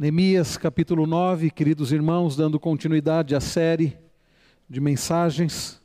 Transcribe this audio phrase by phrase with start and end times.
[0.00, 3.98] Neemias capítulo 9, queridos irmãos, dando continuidade à série
[4.66, 5.78] de mensagens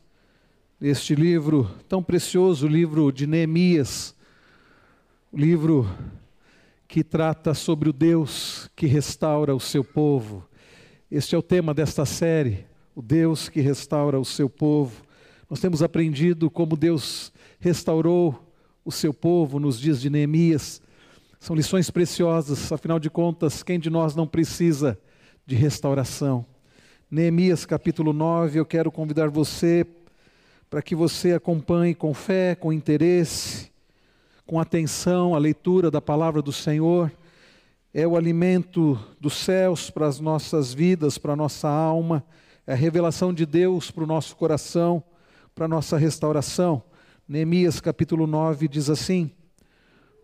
[0.80, 4.16] deste livro tão precioso, o livro de Neemias,
[5.34, 5.86] o livro
[6.88, 10.48] que trata sobre o Deus que restaura o seu povo.
[11.12, 15.04] Este é o tema desta série, o Deus que restaura o seu povo.
[15.50, 18.50] Nós temos aprendido como Deus restaurou
[18.86, 20.82] o seu povo nos dias de Neemias
[21.46, 24.98] são lições preciosas, afinal de contas, quem de nós não precisa
[25.46, 26.44] de restauração?
[27.08, 29.86] Neemias capítulo 9, eu quero convidar você
[30.72, 33.72] para que você acompanhe com fé, com interesse,
[34.44, 37.12] com atenção a leitura da palavra do Senhor.
[37.94, 42.26] É o alimento dos céus para as nossas vidas, para a nossa alma,
[42.66, 45.04] é a revelação de Deus para o nosso coração,
[45.54, 46.82] para a nossa restauração.
[47.28, 49.30] Neemias capítulo 9 diz assim: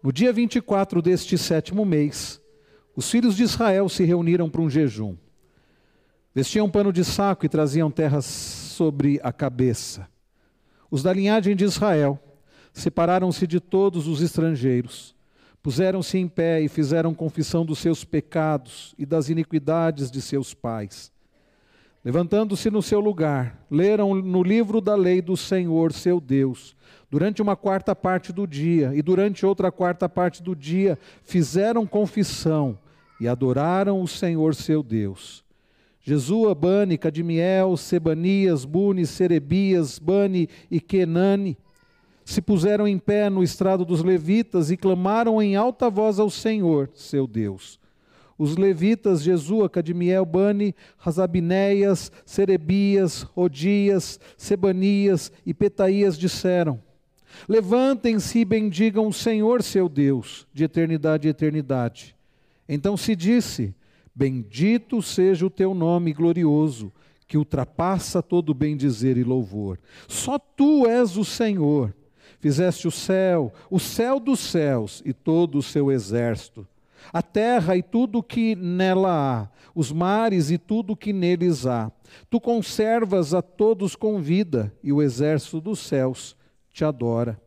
[0.04, 2.42] no dia 24 deste sétimo mês,
[2.96, 5.16] os filhos de Israel se reuniram para um jejum.
[6.34, 10.08] Vestiam pano de saco e traziam terras sobre a cabeça.
[10.90, 12.20] Os da linhagem de Israel
[12.74, 15.16] separaram-se de todos os estrangeiros,
[15.62, 21.12] puseram-se em pé e fizeram confissão dos seus pecados e das iniquidades de seus pais.
[22.04, 26.76] Levantando-se no seu lugar, leram no livro da lei do Senhor, seu Deus,
[27.12, 32.80] durante uma quarta parte do dia, e durante outra quarta parte do dia fizeram confissão
[33.20, 35.44] e adoraram o Senhor seu Deus.
[36.02, 41.58] Jesua, Bani, Cadmiel, Sebanias, Buni, Serebias, Bani e Kenani
[42.24, 46.90] se puseram em pé no estrado dos levitas e clamaram em alta voz ao Senhor,
[46.94, 47.78] seu Deus.
[48.38, 56.80] Os levitas, Jesua, Cadmiel, Bani, Razabinéias, Serebias, Odias, Sebanias e Petaías disseram:
[57.48, 62.16] Levantem-se e bendigam o Senhor seu Deus, de eternidade a eternidade.
[62.68, 63.74] Então se disse:
[64.14, 66.92] Bendito seja o teu nome glorioso,
[67.28, 69.80] que ultrapassa todo bem-dizer e louvor.
[70.08, 71.94] Só tu és o Senhor.
[72.40, 76.68] Fizeste o céu, o céu dos céus e todo o seu exército,
[77.14, 81.68] a terra e tudo o que nela há, os mares e tudo o que neles
[81.68, 81.92] há.
[82.30, 86.36] Tu conservas a todos com vida, e o exército dos céus
[86.72, 87.40] te adora.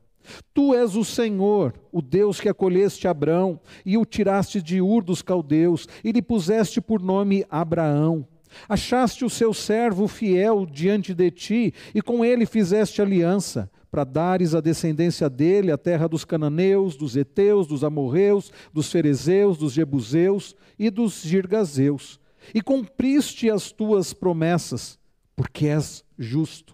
[0.53, 5.21] Tu és o Senhor, o Deus que acolheste Abrão e o tiraste de Ur dos
[5.21, 8.27] caldeus e lhe puseste por nome Abraão.
[8.69, 14.55] Achaste o seu servo fiel diante de ti e com ele fizeste aliança, para dares
[14.55, 20.55] à descendência dele a terra dos cananeus, dos heteus, dos amorreus, dos ferezeus, dos jebuseus
[20.79, 22.19] e dos girgazeus.
[22.55, 24.99] E cumpriste as tuas promessas,
[25.37, 26.74] porque és justo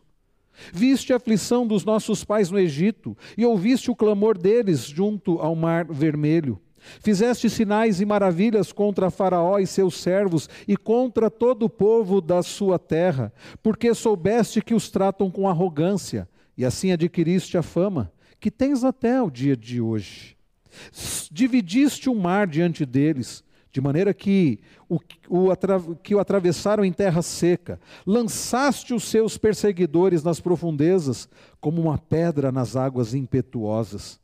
[0.73, 5.55] Viste a aflição dos nossos pais no Egito e ouviste o clamor deles junto ao
[5.55, 6.61] mar vermelho.
[7.01, 12.43] Fizeste sinais e maravilhas contra Faraó e seus servos e contra todo o povo da
[12.43, 13.33] sua terra,
[13.63, 19.21] porque soubeste que os tratam com arrogância, e assim adquiriste a fama, que tens até
[19.21, 20.37] o dia de hoje.
[21.31, 24.99] Dividiste o mar diante deles, de maneira que o,
[25.29, 27.81] o, que o atravessaram em terra seca.
[28.07, 31.29] Lançaste os seus perseguidores nas profundezas,
[31.61, 34.19] como uma pedra nas águas impetuosas.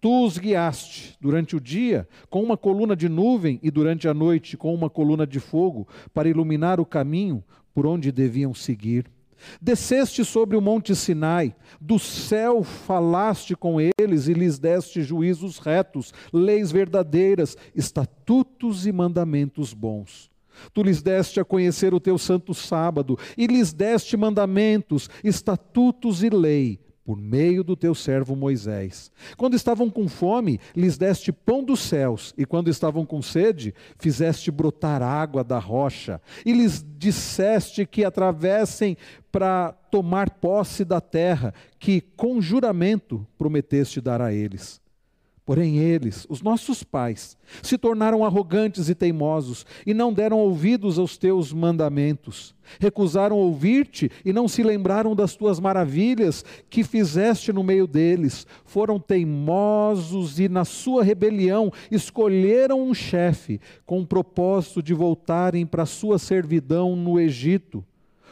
[0.00, 4.56] Tu os guiaste durante o dia com uma coluna de nuvem e durante a noite
[4.56, 7.42] com uma coluna de fogo, para iluminar o caminho
[7.74, 9.10] por onde deviam seguir.
[9.60, 16.12] Desceste sobre o monte Sinai, do céu falaste com eles e lhes deste juízos retos,
[16.32, 20.30] leis verdadeiras, estatutos e mandamentos bons.
[20.72, 26.30] Tu lhes deste a conhecer o teu santo sábado, e lhes deste mandamentos, estatutos e
[26.30, 29.10] lei, por meio do teu servo Moisés.
[29.38, 34.50] Quando estavam com fome, lhes deste pão dos céus, e quando estavam com sede, fizeste
[34.50, 38.94] brotar água da rocha, e lhes disseste que atravessem
[39.32, 44.78] para tomar posse da terra, que com juramento prometeste dar a eles.
[45.48, 51.16] Porém, eles, os nossos pais, se tornaram arrogantes e teimosos e não deram ouvidos aos
[51.16, 52.54] teus mandamentos.
[52.78, 58.46] Recusaram ouvir-te e não se lembraram das tuas maravilhas que fizeste no meio deles.
[58.66, 65.84] Foram teimosos e, na sua rebelião, escolheram um chefe com o propósito de voltarem para
[65.84, 67.82] a sua servidão no Egito.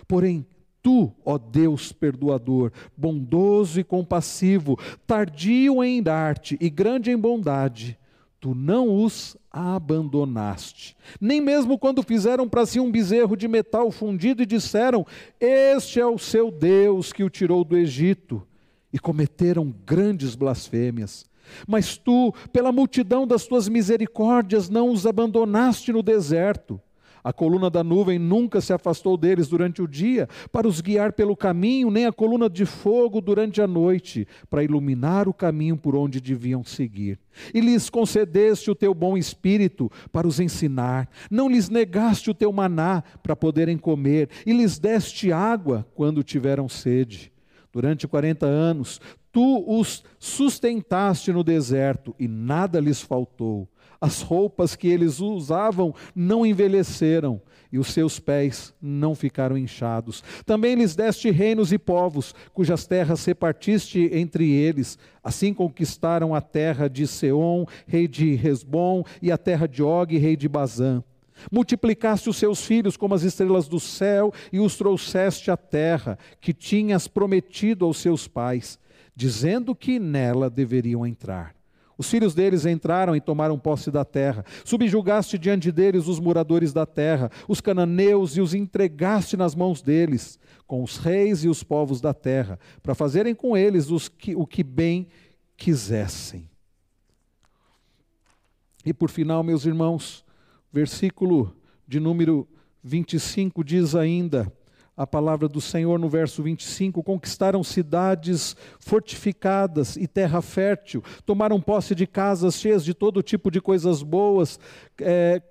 [0.07, 0.45] Porém,
[0.87, 7.99] Tu, ó Deus perdoador, bondoso e compassivo, tardio em dar-te e grande em bondade,
[8.39, 10.97] tu não os abandonaste.
[11.21, 15.05] Nem mesmo quando fizeram para si um bezerro de metal fundido e disseram:
[15.41, 18.47] Este é o seu Deus que o tirou do Egito,
[18.93, 21.27] e cometeram grandes blasfêmias.
[21.67, 26.81] Mas tu, pela multidão das tuas misericórdias, não os abandonaste no deserto.
[27.27, 31.37] A coluna da nuvem nunca se afastou deles durante o dia, para os guiar pelo
[31.37, 36.21] caminho, nem a coluna de fogo durante a noite, para iluminar o caminho por onde
[36.21, 37.19] deviam seguir.
[37.53, 41.09] E lhes concedeste o teu bom espírito para os ensinar.
[41.29, 46.69] Não lhes negaste o teu maná para poderem comer, e lhes deste água quando tiveram
[46.69, 47.33] sede.
[47.73, 49.01] Durante quarenta anos,
[49.33, 53.69] tu os sustentaste no deserto, e nada lhes faltou
[54.01, 57.41] as roupas que eles usavam não envelheceram
[57.71, 60.23] e os seus pés não ficaram inchados.
[60.45, 64.99] Também lhes deste reinos e povos, cujas terras repartiste entre eles.
[65.23, 70.37] Assim conquistaram a terra de Seom, rei de Resbom, e a terra de Og, rei
[70.37, 71.03] de Bazã.
[71.51, 76.53] Multiplicaste os seus filhos como as estrelas do céu e os trouxeste à terra que
[76.55, 78.79] tinhas prometido aos seus pais,
[79.15, 81.56] dizendo que nela deveriam entrar.
[81.99, 84.45] Os filhos deles entraram e tomaram posse da terra.
[84.65, 90.39] Subjugaste diante deles os moradores da terra, os cananeus, e os entregaste nas mãos deles,
[90.67, 94.63] com os reis e os povos da terra, para fazerem com eles que, o que
[94.63, 95.09] bem
[95.57, 96.49] quisessem.
[98.85, 100.25] E por final, meus irmãos,
[100.71, 101.57] versículo
[101.89, 102.47] de número
[102.85, 104.53] 25 diz ainda:
[104.97, 111.95] a palavra do Senhor no verso 25: conquistaram cidades fortificadas e terra fértil, tomaram posse
[111.95, 114.59] de casas cheias de todo tipo de coisas boas,
[115.01, 115.43] é,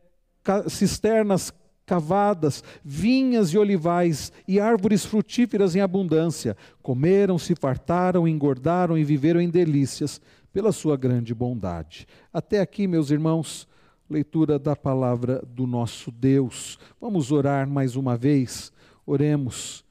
[0.67, 1.53] cisternas
[1.85, 6.57] cavadas, vinhas e olivais e árvores frutíferas em abundância.
[6.81, 10.19] Comeram, se fartaram, engordaram e viveram em delícias
[10.51, 12.07] pela sua grande bondade.
[12.33, 13.67] Até aqui, meus irmãos,
[14.09, 16.79] leitura da palavra do nosso Deus.
[16.99, 18.71] Vamos orar mais uma vez
[19.05, 19.83] Oremos.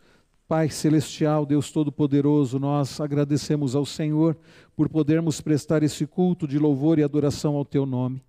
[0.46, 4.36] Pai Celestial, Deus Todo-Poderoso, nós agradecemos ao Senhor
[4.76, 8.22] por podermos prestar esse culto de louvor e adoração ao Teu nome.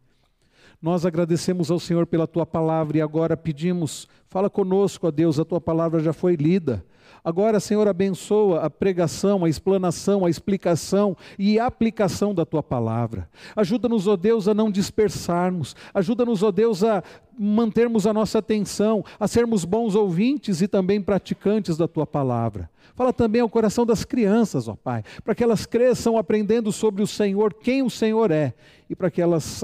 [0.81, 5.45] Nós agradecemos ao Senhor pela Tua palavra e agora pedimos, fala conosco, ó Deus, a
[5.45, 6.85] Tua palavra já foi lida
[7.23, 13.27] Agora, Senhor, abençoa a pregação, a explanação, a explicação e a aplicação da tua palavra.
[13.55, 15.75] Ajuda-nos, ó Deus, a não dispersarmos.
[15.93, 17.03] Ajuda-nos, ó Deus, a
[17.37, 22.69] mantermos a nossa atenção, a sermos bons ouvintes e também praticantes da tua palavra.
[22.95, 27.07] Fala também ao coração das crianças, ó Pai, para que elas cresçam aprendendo sobre o
[27.07, 28.53] Senhor, quem o Senhor é,
[28.89, 29.63] e para que elas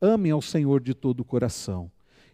[0.00, 1.90] amem ao Senhor de todo o coração.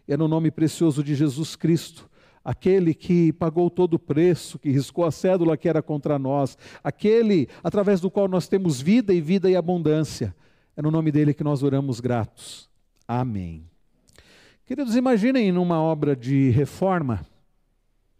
[0.07, 2.07] É no nome precioso de Jesus Cristo
[2.45, 7.49] aquele que pagou todo o preço, que riscou a cédula que era contra nós, aquele
[7.63, 10.35] através do qual nós temos vida e vida e abundância.
[10.77, 12.69] É no nome dele que nós oramos gratos.
[13.07, 13.65] Amém.
[14.63, 17.25] Queridos, imaginem numa obra de reforma,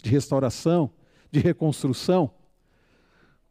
[0.01, 0.89] de restauração,
[1.31, 2.31] de reconstrução,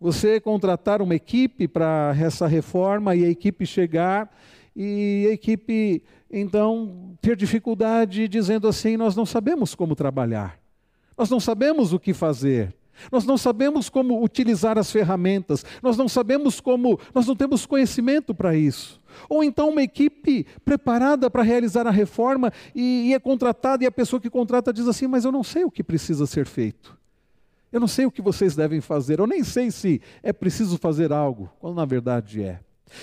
[0.01, 4.31] você contratar uma equipe para essa reforma e a equipe chegar
[4.75, 10.64] e a equipe então ter dificuldade dizendo assim: nós não sabemos como trabalhar.
[11.17, 12.75] Nós não sabemos o que fazer.
[13.11, 15.65] Nós não sabemos como utilizar as ferramentas.
[15.83, 19.01] Nós não sabemos como, nós não temos conhecimento para isso.
[19.29, 23.93] Ou então uma equipe preparada para realizar a reforma e, e é contratada e a
[23.93, 26.97] pessoa que contrata diz assim: "Mas eu não sei o que precisa ser feito.
[27.73, 29.19] Eu não sei o que vocês devem fazer.
[29.19, 32.61] Eu nem sei se é preciso fazer algo, quando na verdade é."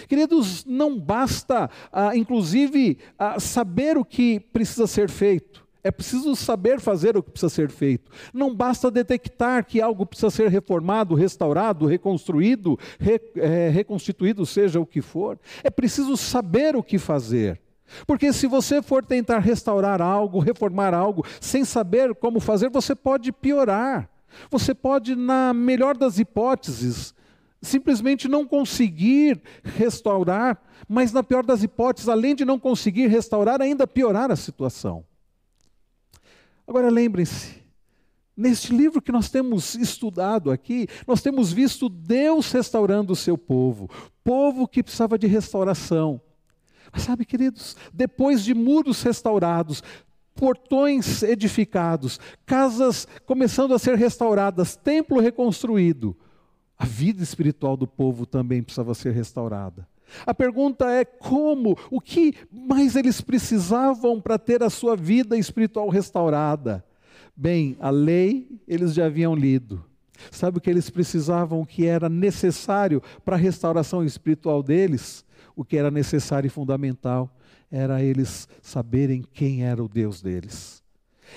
[0.08, 5.61] Queridos, não basta, ah, inclusive, ah, saber o que precisa ser feito.
[5.84, 8.12] É preciso saber fazer o que precisa ser feito.
[8.34, 14.86] Não basta detectar que algo precisa ser reformado, restaurado, reconstruído, re, é, reconstituído, seja o
[14.86, 15.40] que for.
[15.64, 17.60] É preciso saber o que fazer.
[18.06, 23.32] Porque se você for tentar restaurar algo, reformar algo, sem saber como fazer, você pode
[23.32, 24.10] piorar.
[24.50, 27.14] Você pode, na melhor das hipóteses,
[27.62, 33.86] simplesmente não conseguir restaurar, mas na pior das hipóteses, além de não conseguir restaurar, ainda
[33.86, 35.04] piorar a situação.
[36.72, 37.62] Agora lembrem-se,
[38.36, 43.90] neste livro que nós temos estudado aqui, nós temos visto Deus restaurando o seu povo,
[44.24, 46.22] povo que precisava de restauração.
[46.90, 49.84] Mas sabe, queridos, depois de muros restaurados,
[50.34, 56.16] portões edificados, casas começando a ser restauradas, templo reconstruído,
[56.78, 59.86] a vida espiritual do povo também precisava ser restaurada.
[60.26, 65.90] A pergunta é como, o que mais eles precisavam para ter a sua vida espiritual
[65.90, 66.84] restaurada?
[67.36, 69.84] Bem, a lei eles já haviam lido.
[70.30, 75.26] Sabe o que eles precisavam, o que era necessário para a restauração espiritual deles?
[75.56, 77.34] O que era necessário e fundamental
[77.72, 80.84] era eles saberem quem era o Deus deles.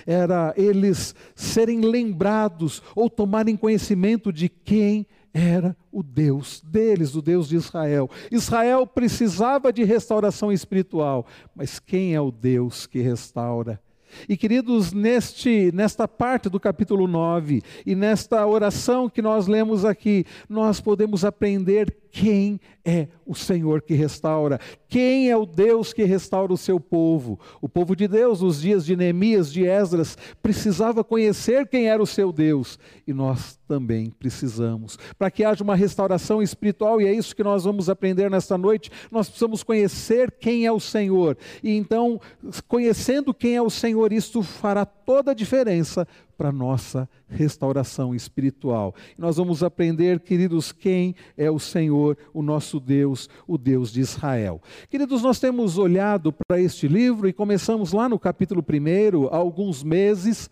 [0.04, 7.48] Era eles serem lembrados ou tomarem conhecimento de quem era o Deus deles, o Deus
[7.48, 8.08] de Israel.
[8.30, 11.26] Israel precisava de restauração espiritual,
[11.56, 13.80] mas quem é o Deus que restaura?
[14.28, 20.24] E queridos, neste, nesta parte do capítulo 9 e nesta oração que nós lemos aqui,
[20.48, 26.52] nós podemos aprender quem é o Senhor que restaura, quem é o Deus que restaura
[26.52, 27.40] o seu povo.
[27.60, 32.06] O povo de Deus, nos dias de Neemias, de Esdras, precisava conhecer quem era o
[32.06, 34.96] seu Deus, e nós também precisamos.
[35.18, 38.92] Para que haja uma restauração espiritual, e é isso que nós vamos aprender nesta noite,
[39.10, 41.36] nós precisamos conhecer quem é o Senhor.
[41.64, 42.20] E então,
[42.68, 46.06] conhecendo quem é o Senhor, isto fará toda a diferença
[46.36, 48.94] para nossa restauração espiritual.
[49.16, 54.60] nós vamos aprender, queridos, quem é o Senhor, o nosso Deus, o Deus de Israel.
[54.88, 59.82] Queridos, nós temos olhado para este livro e começamos lá no capítulo 1, há alguns
[59.82, 60.50] meses.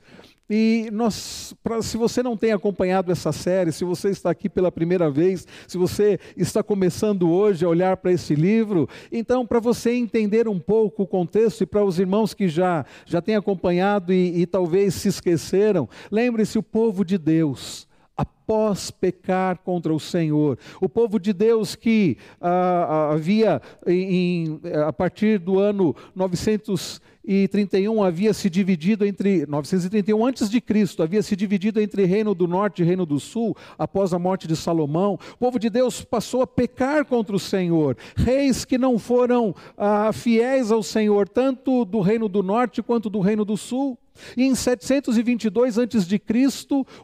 [0.54, 4.71] E nós, pra, se você não tem acompanhado essa série, se você está aqui pela
[4.71, 9.92] primeira vez, se você está começando hoje a olhar para esse livro, então para você
[9.92, 14.42] entender um pouco o contexto e para os irmãos que já, já têm acompanhado e,
[14.42, 20.59] e talvez se esqueceram, lembre-se: o povo de Deus após pecar contra o Senhor.
[20.82, 25.97] O povo de Deus que ah, ah havia, em, a partir do ano
[27.25, 32.49] 931, havia se dividido entre, 931 antes de Cristo, havia se dividido entre reino do
[32.49, 35.19] norte e reino do sul, após a morte de Salomão.
[35.35, 37.97] O povo de Deus passou a pecar contra o Senhor.
[38.17, 43.21] Reis que não foram ah, fiéis ao Senhor, tanto do reino do norte quanto do
[43.21, 43.97] reino do sul.
[44.37, 46.21] E em 722 a.C.,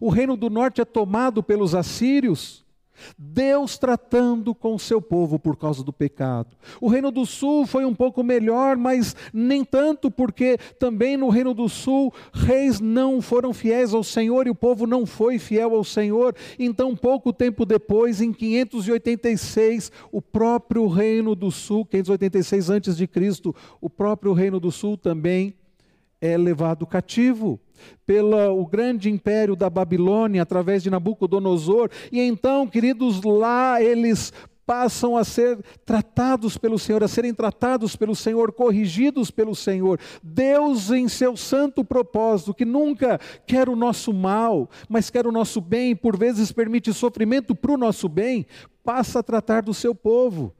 [0.00, 2.67] o reino do norte é tomado pelos assírios.
[3.16, 6.56] Deus tratando com o seu povo por causa do pecado.
[6.80, 11.54] O reino do sul foi um pouco melhor, mas nem tanto, porque também no reino
[11.54, 15.84] do sul reis não foram fiéis ao Senhor e o povo não foi fiel ao
[15.84, 16.34] Senhor.
[16.58, 23.54] Então, pouco tempo depois, em 586, o próprio reino do sul, 586 antes de Cristo,
[23.80, 25.54] o próprio reino do sul também
[26.20, 27.60] é levado cativo
[28.06, 31.90] pelo grande império da Babilônia através de Nabucodonosor.
[32.10, 34.32] E então, queridos, lá eles
[34.68, 39.98] passam a ser tratados pelo Senhor, a serem tratados pelo Senhor, corrigidos pelo Senhor.
[40.22, 45.62] Deus, em seu santo propósito, que nunca quer o nosso mal, mas quer o nosso
[45.62, 48.44] bem, por vezes permite sofrimento para o nosso bem,
[48.84, 50.52] passa a tratar do seu povo.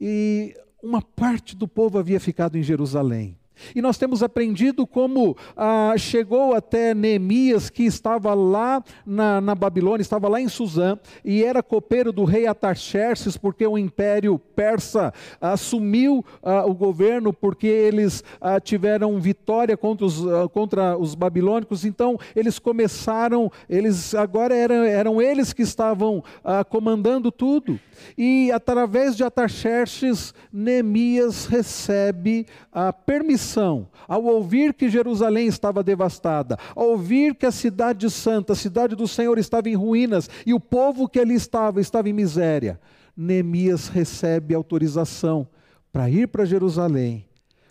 [0.00, 3.36] E uma parte do povo havia ficado em Jerusalém.
[3.74, 10.02] E nós temos aprendido como ah, chegou até Neemias, que estava lá na, na, Babilônia,
[10.02, 16.24] estava lá em Suzã, e era copeiro do rei Atarxerxes, porque o império persa assumiu
[16.42, 22.18] ah, o governo, porque eles ah, tiveram vitória contra os, ah, contra os babilônicos, então
[22.34, 27.78] eles começaram, eles agora eram, eram eles que estavam ah, comandando tudo.
[28.16, 33.45] E através de Atarxerxes, Neemias recebe a permissão
[34.08, 39.06] ao ouvir que Jerusalém estava devastada, ao ouvir que a cidade santa, a cidade do
[39.06, 42.80] Senhor estava em ruínas e o povo que ali estava estava em miséria,
[43.16, 45.48] Neemias recebe autorização
[45.92, 47.26] para ir para Jerusalém,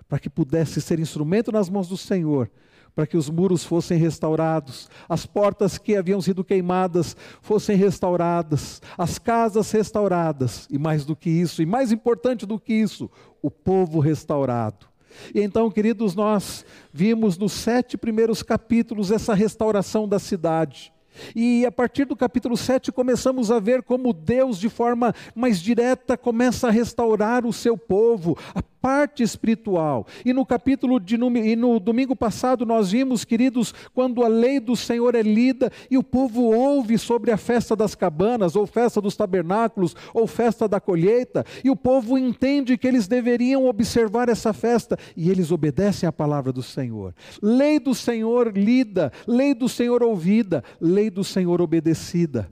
[0.07, 2.49] para que pudesse ser instrumento nas mãos do Senhor
[2.95, 9.19] para que os muros fossem restaurados, as portas que haviam sido queimadas fossem restauradas, as
[9.19, 13.99] casas restauradas, e mais do que isso, e mais importante do que isso, o povo
[13.99, 14.87] restaurado.
[15.33, 20.93] E então, queridos, nós vimos nos sete primeiros capítulos essa restauração da cidade.
[21.35, 26.17] E a partir do capítulo 7 começamos a ver como Deus, de forma mais direta,
[26.17, 30.05] começa a restaurar o seu povo, a parte espiritual.
[30.23, 34.75] E no capítulo de e no domingo passado nós vimos, queridos, quando a lei do
[34.75, 39.15] Senhor é lida e o povo ouve sobre a festa das cabanas, ou festa dos
[39.15, 44.99] tabernáculos, ou festa da colheita, e o povo entende que eles deveriam observar essa festa
[45.17, 47.15] e eles obedecem à palavra do Senhor.
[47.41, 52.51] Lei do Senhor lida, lei do Senhor ouvida, lei do Senhor obedecida.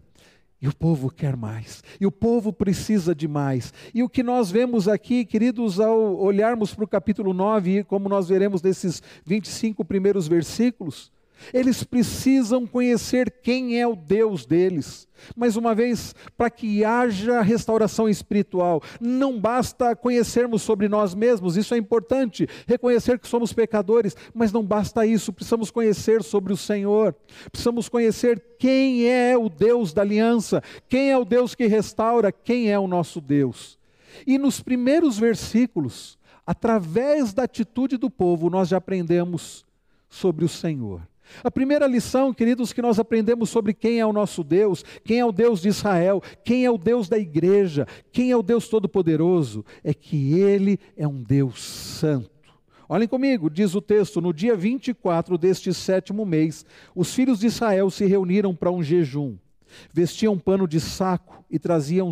[0.64, 3.74] E o povo quer mais, e o povo precisa de mais.
[3.94, 8.08] E o que nós vemos aqui, queridos, ao olharmos para o capítulo 9, e como
[8.08, 11.12] nós veremos nesses 25 primeiros versículos,
[11.54, 15.08] eles precisam conhecer quem é o Deus deles.
[15.36, 21.74] Mais uma vez, para que haja restauração espiritual, não basta conhecermos sobre nós mesmos, isso
[21.74, 27.16] é importante, reconhecer que somos pecadores, mas não basta isso, precisamos conhecer sobre o Senhor,
[27.52, 32.70] precisamos conhecer quem é o Deus da aliança, quem é o Deus que restaura, quem
[32.70, 33.78] é o nosso Deus.
[34.28, 39.66] E nos primeiros versículos, através da atitude do povo, nós já aprendemos
[40.10, 41.02] sobre o Senhor.
[41.44, 45.26] A primeira lição, queridos, que nós aprendemos sobre quem é o nosso Deus, quem é
[45.26, 49.66] o Deus de Israel, quem é o Deus da igreja, quem é o Deus Todo-Poderoso,
[49.84, 52.32] é que Ele é um Deus santo.
[52.88, 56.66] Olhem comigo, diz o texto: no dia 24 deste sétimo mês,
[56.96, 59.38] os filhos de Israel se reuniram para um jejum.
[59.92, 62.12] Vestiam pano de saco e traziam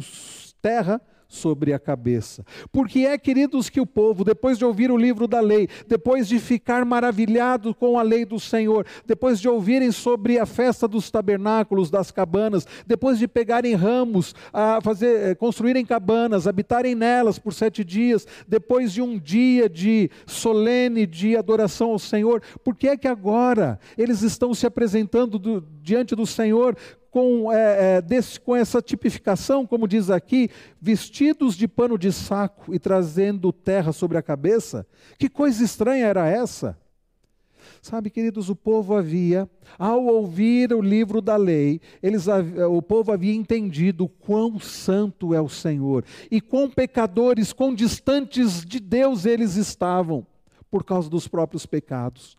[0.62, 2.45] terra sobre a cabeça.
[2.71, 6.38] Porque é, queridos, que o povo, depois de ouvir o livro da lei, depois de
[6.39, 11.89] ficar maravilhado com a lei do Senhor, depois de ouvirem sobre a festa dos tabernáculos,
[11.89, 17.83] das cabanas, depois de pegarem ramos, a fazer, eh, construírem cabanas, habitarem nelas por sete
[17.83, 23.07] dias, depois de um dia de solene de adoração ao Senhor, por que é que
[23.07, 26.75] agora eles estão se apresentando do, diante do Senhor
[27.12, 30.50] com, é, é, desse, com essa tipificação, como diz aqui,
[30.82, 34.88] vestidos de pano de saco e trazendo terra sobre a cabeça?
[35.20, 36.80] Que coisa estranha era essa?
[37.82, 43.34] Sabe, queridos, o povo havia, ao ouvir o livro da lei, eles, o povo havia
[43.34, 50.25] entendido quão santo é o Senhor e quão pecadores, quão distantes de Deus eles estavam
[50.70, 52.38] por causa dos próprios pecados.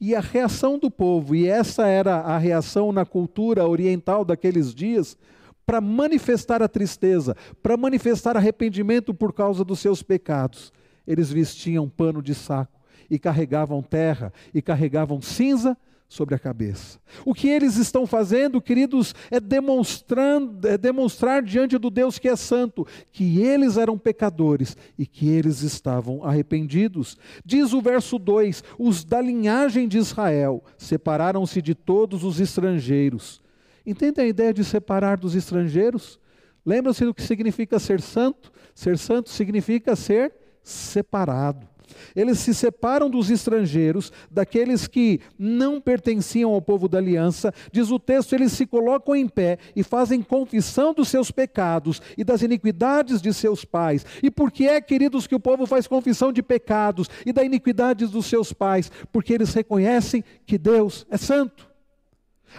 [0.00, 5.16] E a reação do povo, e essa era a reação na cultura oriental daqueles dias,
[5.64, 10.72] para manifestar a tristeza, para manifestar arrependimento por causa dos seus pecados,
[11.06, 15.76] eles vestiam pano de saco e carregavam terra e carregavam cinza
[16.08, 16.98] sobre a cabeça.
[17.24, 22.36] O que eles estão fazendo, queridos, é, demonstrando, é demonstrar diante do Deus que é
[22.36, 27.16] santo que eles eram pecadores e que eles estavam arrependidos.
[27.44, 33.42] Diz o verso 2: Os da linhagem de Israel separaram-se de todos os estrangeiros.
[33.84, 36.18] Entendem a ideia de separar dos estrangeiros?
[36.64, 38.52] Lembram-se do que significa ser santo?
[38.74, 41.66] Ser santo significa ser separado.
[42.14, 47.52] Eles se separam dos estrangeiros, daqueles que não pertenciam ao povo da aliança.
[47.72, 52.24] Diz o texto: eles se colocam em pé e fazem confissão dos seus pecados e
[52.24, 54.04] das iniquidades de seus pais.
[54.22, 58.06] E por que é, queridos, que o povo faz confissão de pecados e da iniquidade
[58.06, 58.90] dos seus pais?
[59.12, 61.76] Porque eles reconhecem que Deus é santo.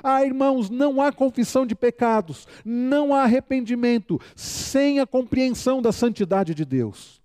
[0.03, 6.53] Ah, irmãos, não há confissão de pecados, não há arrependimento sem a compreensão da santidade
[6.53, 7.21] de Deus.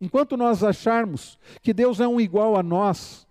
[0.00, 3.26] Enquanto nós acharmos que Deus é um igual a nós,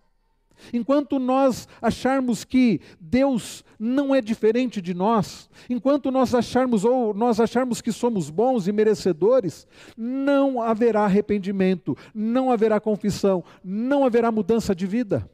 [0.74, 7.40] enquanto nós acharmos que Deus não é diferente de nós, enquanto nós acharmos ou nós
[7.40, 9.66] acharmos que somos bons e merecedores,
[9.98, 15.30] não haverá arrependimento, não haverá confissão, não haverá mudança de vida.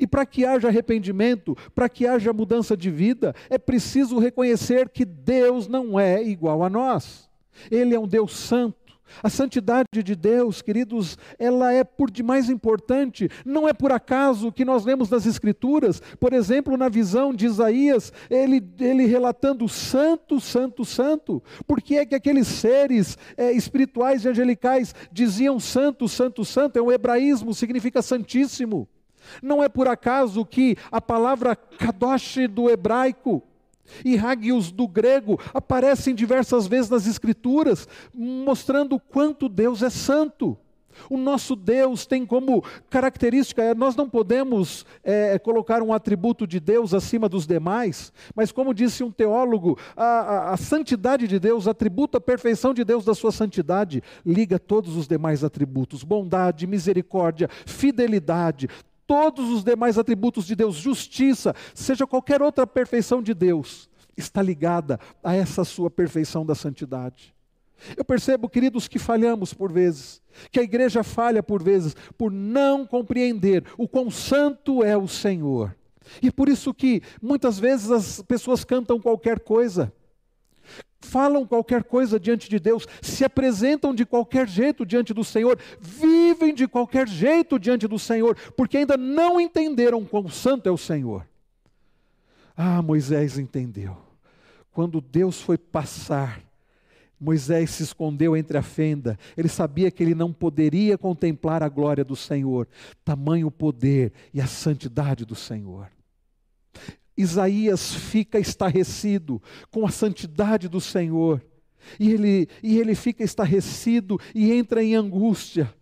[0.00, 5.04] E para que haja arrependimento, para que haja mudança de vida, é preciso reconhecer que
[5.04, 7.28] Deus não é igual a nós.
[7.70, 8.83] Ele é um Deus santo.
[9.22, 13.28] A santidade de Deus, queridos, ela é por demais importante.
[13.44, 18.12] Não é por acaso que nós lemos nas Escrituras, por exemplo, na visão de Isaías,
[18.28, 21.42] ele, ele relatando santo, santo, santo.
[21.66, 26.78] Por que é que aqueles seres é, espirituais e angelicais diziam santo, santo, santo?
[26.78, 28.88] É o hebraísmo, significa santíssimo.
[29.42, 33.42] Não é por acaso que a palavra kadosh do hebraico,
[34.04, 40.56] e hagios do grego aparecem diversas vezes nas Escrituras, mostrando quanto Deus é santo.
[41.10, 46.60] O nosso Deus tem como característica, é, nós não podemos é, colocar um atributo de
[46.60, 51.66] Deus acima dos demais, mas como disse um teólogo, a, a, a santidade de Deus,
[51.66, 57.48] atributo a perfeição de Deus da sua santidade, liga todos os demais atributos: bondade, misericórdia,
[57.66, 58.68] fidelidade,
[59.06, 64.98] todos os demais atributos de Deus, justiça, seja qualquer outra perfeição de Deus, está ligada
[65.22, 67.34] a essa sua perfeição da santidade.
[67.96, 72.86] Eu percebo, queridos, que falhamos por vezes, que a igreja falha por vezes, por não
[72.86, 75.76] compreender o quão santo é o Senhor.
[76.22, 79.92] E por isso que muitas vezes as pessoas cantam qualquer coisa,
[81.04, 86.54] falam qualquer coisa diante de Deus, se apresentam de qualquer jeito diante do Senhor, vivem
[86.54, 91.26] de qualquer jeito diante do Senhor, porque ainda não entenderam quão santo é o Senhor.
[92.56, 93.96] Ah, Moisés entendeu.
[94.72, 96.40] Quando Deus foi passar,
[97.20, 102.04] Moisés se escondeu entre a fenda, ele sabia que ele não poderia contemplar a glória
[102.04, 102.66] do Senhor,
[103.04, 105.93] tamanho poder e a santidade do Senhor.
[107.16, 111.42] Isaías fica estarrecido com a santidade do Senhor.
[111.98, 115.72] E ele, e ele fica estarrecido e entra em angústia,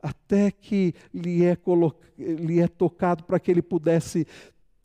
[0.00, 1.56] até que lhe é,
[2.18, 4.26] lhe é tocado para que ele pudesse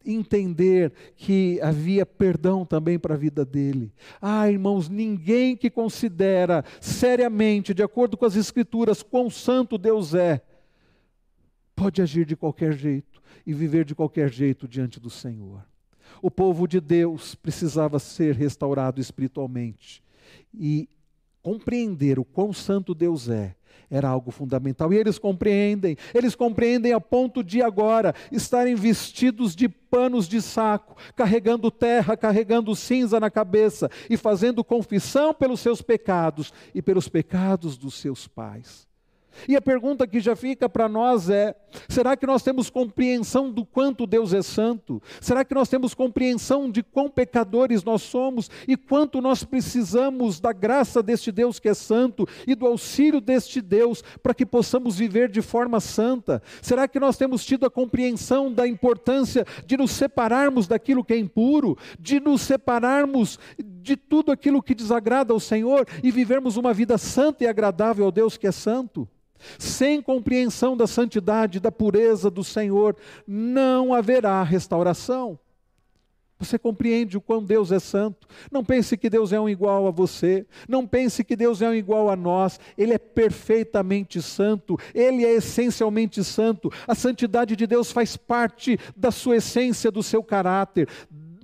[0.06, 3.93] entender que havia perdão também para a vida dele.
[4.21, 10.41] Ah, irmãos, ninguém que considera seriamente, de acordo com as Escrituras, quão santo Deus é,
[11.75, 15.63] pode agir de qualquer jeito e viver de qualquer jeito diante do Senhor.
[16.23, 20.01] O povo de Deus precisava ser restaurado espiritualmente
[20.53, 20.88] e
[21.41, 23.57] compreender o quão santo Deus é
[23.91, 24.93] era algo fundamental.
[24.93, 30.95] E eles compreendem, eles compreendem a ponto de agora estarem vestidos de panos de saco,
[31.13, 37.77] carregando terra, carregando cinza na cabeça e fazendo confissão pelos seus pecados e pelos pecados
[37.77, 38.88] dos seus pais.
[39.48, 41.56] E a pergunta que já fica para nós é:
[41.89, 45.02] será que nós temos compreensão do quanto Deus é santo?
[45.19, 50.54] Será que nós temos compreensão de quão pecadores nós somos e quanto nós precisamos da
[50.54, 55.30] graça deste Deus que é santo e do auxílio deste Deus para que possamos viver
[55.30, 56.41] de forma santa?
[56.62, 61.17] Será que nós temos tido a compreensão da importância de nos separarmos daquilo que é
[61.17, 66.98] impuro, de nos separarmos de tudo aquilo que desagrada ao Senhor e vivermos uma vida
[66.98, 69.08] santa e agradável ao Deus que é santo?
[69.58, 72.95] Sem compreensão da santidade, da pureza do Senhor,
[73.27, 75.39] não haverá restauração.
[76.43, 78.27] Você compreende o quão Deus é santo?
[78.51, 80.45] Não pense que Deus é um igual a você.
[80.67, 82.60] Não pense que Deus é um igual a nós.
[82.77, 84.77] Ele é perfeitamente santo.
[84.93, 86.69] Ele é essencialmente santo.
[86.86, 90.89] A santidade de Deus faz parte da sua essência, do seu caráter.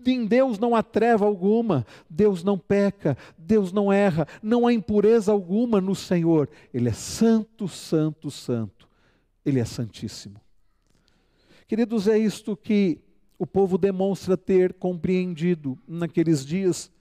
[0.05, 5.31] Em Deus não há treva alguma, Deus não peca, Deus não erra, não há impureza
[5.31, 6.49] alguma no Senhor.
[6.73, 8.87] Ele é santo, santo, santo.
[9.45, 10.39] Ele é santíssimo.
[11.67, 12.99] Queridos, é isto que
[13.37, 16.91] o povo demonstra ter compreendido naqueles dias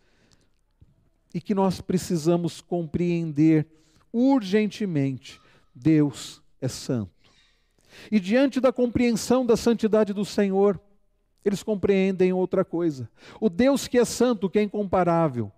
[1.35, 3.67] e que nós precisamos compreender
[4.13, 5.41] urgentemente.
[5.75, 7.11] Deus é santo.
[8.11, 10.81] E diante da compreensão da santidade do Senhor,
[11.45, 13.09] eles compreendem outra coisa.
[13.41, 15.51] O Deus que é santo, que é incomparável,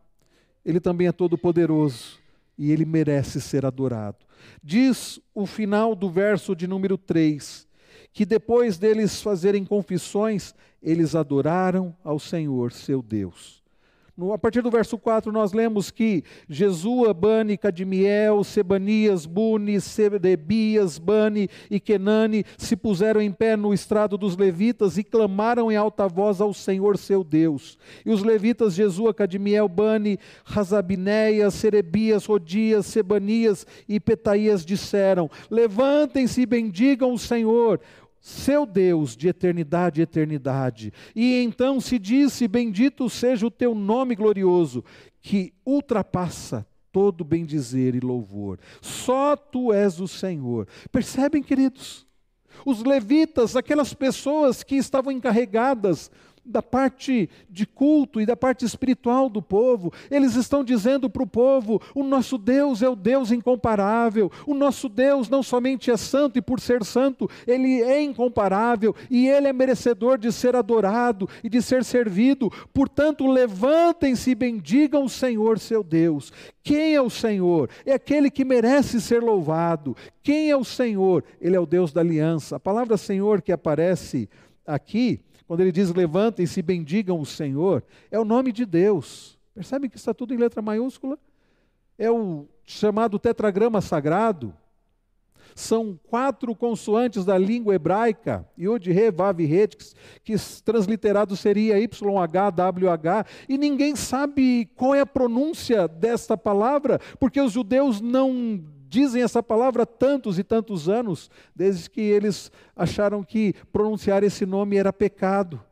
[0.65, 2.19] ele também é todo-poderoso
[2.57, 4.19] e ele merece ser adorado.
[4.63, 7.69] Diz o final do verso de número 3
[8.13, 13.60] que depois deles fazerem confissões, eles adoraram ao Senhor, seu Deus.
[14.17, 20.99] No, a partir do verso 4, nós lemos que Jesua, Bani, Cadmiel, Sebanias, Buni, Sedebias,
[20.99, 26.07] Bani e Kenani se puseram em pé no estrado dos levitas e clamaram em alta
[26.09, 27.79] voz ao Senhor seu Deus.
[28.05, 36.47] E os levitas Jesua, Cadmiel, Bani, Razabinéia, Serebias, Rodias, Sebanias e Petaías disseram: Levantem-se e
[36.47, 37.81] bendigam o Senhor
[38.21, 40.93] seu Deus de eternidade e eternidade.
[41.17, 44.85] E então se disse: Bendito seja o teu nome glorioso,
[45.23, 48.59] que ultrapassa todo bendizer e louvor.
[48.81, 50.69] Só tu és o Senhor.
[50.93, 52.07] Percebem, queridos?
[52.67, 56.11] Os levitas, aquelas pessoas que estavam encarregadas
[56.51, 59.93] da parte de culto e da parte espiritual do povo.
[60.11, 64.31] Eles estão dizendo para o povo: o nosso Deus é o Deus incomparável.
[64.47, 69.29] O nosso Deus não somente é santo e por ser santo, ele é incomparável e
[69.29, 72.51] ele é merecedor de ser adorado e de ser servido.
[72.73, 76.33] Portanto, levantem-se e bendigam o Senhor, seu Deus.
[76.63, 77.71] Quem é o Senhor?
[77.87, 79.97] É aquele que merece ser louvado.
[80.23, 81.25] Quem é o Senhor?
[81.41, 82.57] Ele é o Deus da aliança.
[82.57, 84.29] A palavra Senhor que aparece
[84.67, 89.37] aqui quando ele diz levantem-se e bendigam o Senhor, é o nome de Deus.
[89.53, 91.19] Percebem que está tudo em letra maiúscula?
[91.99, 94.55] É o chamado tetragrama sagrado.
[95.53, 99.75] São quatro consoantes da língua hebraica, Yod, Re, Vav Het,
[100.23, 107.51] que transliterado seria YHWH, e ninguém sabe qual é a pronúncia desta palavra, porque os
[107.51, 114.25] judeus não dizem essa palavra tantos e tantos anos, desde que eles acharam que pronunciar
[114.25, 115.63] esse nome era pecado.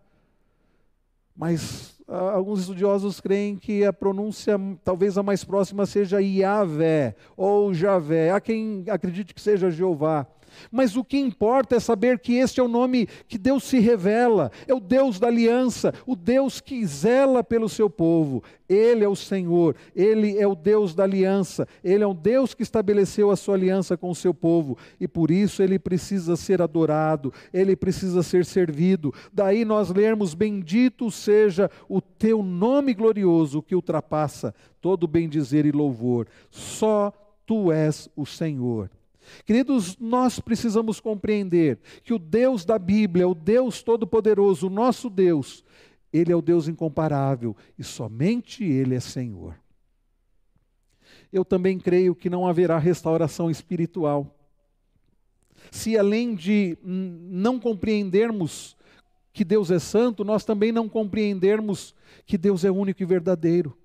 [1.36, 7.74] Mas ah, alguns estudiosos creem que a pronúncia, talvez a mais próxima, seja Yahvé ou
[7.74, 8.30] Javé.
[8.30, 10.24] Há quem acredite que seja Jeová.
[10.70, 14.50] Mas o que importa é saber que este é o nome que Deus se revela,
[14.66, 18.42] é o Deus da aliança, o Deus que zela pelo seu povo.
[18.68, 22.62] Ele é o Senhor, ele é o Deus da aliança, ele é o Deus que
[22.62, 27.32] estabeleceu a sua aliança com o seu povo e por isso ele precisa ser adorado,
[27.52, 29.12] ele precisa ser servido.
[29.32, 35.72] Daí nós lermos: Bendito seja o teu nome glorioso que ultrapassa todo bem dizer e
[35.72, 36.26] louvor.
[36.50, 37.12] Só
[37.46, 38.90] tu és o Senhor.
[39.44, 45.64] Queridos, nós precisamos compreender que o Deus da Bíblia, o Deus Todo-Poderoso, o nosso Deus,
[46.12, 49.58] Ele é o Deus incomparável e somente Ele é Senhor.
[51.32, 54.34] Eu também creio que não haverá restauração espiritual.
[55.70, 58.76] Se além de não compreendermos
[59.32, 63.76] que Deus é santo, nós também não compreendermos que Deus é único e verdadeiro.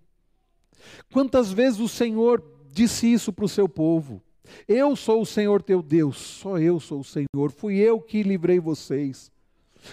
[1.11, 4.21] Quantas vezes o Senhor disse isso para o seu povo?
[4.67, 8.59] Eu sou o Senhor teu Deus, só eu sou o Senhor, fui eu que livrei
[8.59, 9.31] vocês.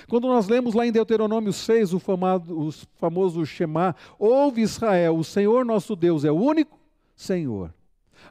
[0.09, 5.25] Quando nós lemos lá em Deuteronômio 6, o, famado, o famoso Shema, ouve Israel, o
[5.25, 6.79] Senhor nosso Deus é o único
[7.17, 7.75] Senhor.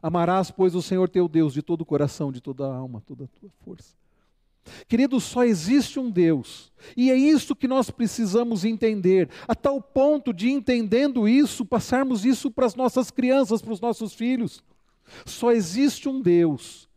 [0.01, 3.25] Amarás, pois, o Senhor teu Deus de todo o coração, de toda a alma, toda
[3.25, 3.93] a tua força.
[4.87, 10.31] Querido, só existe um Deus, e é isso que nós precisamos entender, a tal ponto
[10.31, 14.63] de, entendendo isso, passarmos isso para as nossas crianças, para os nossos filhos.
[15.25, 16.87] Só existe um Deus,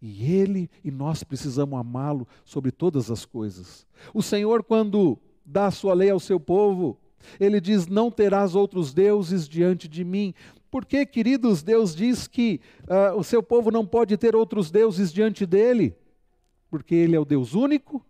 [0.00, 3.86] e Ele e nós precisamos amá-lo sobre todas as coisas.
[4.12, 6.98] O Senhor, quando dá a sua lei ao seu povo,
[7.38, 10.34] ele diz: Não terás outros deuses diante de mim.
[10.70, 15.44] Porque, queridos, Deus diz que uh, o seu povo não pode ter outros deuses diante
[15.44, 15.94] dele,
[16.70, 18.02] porque ele é o Deus único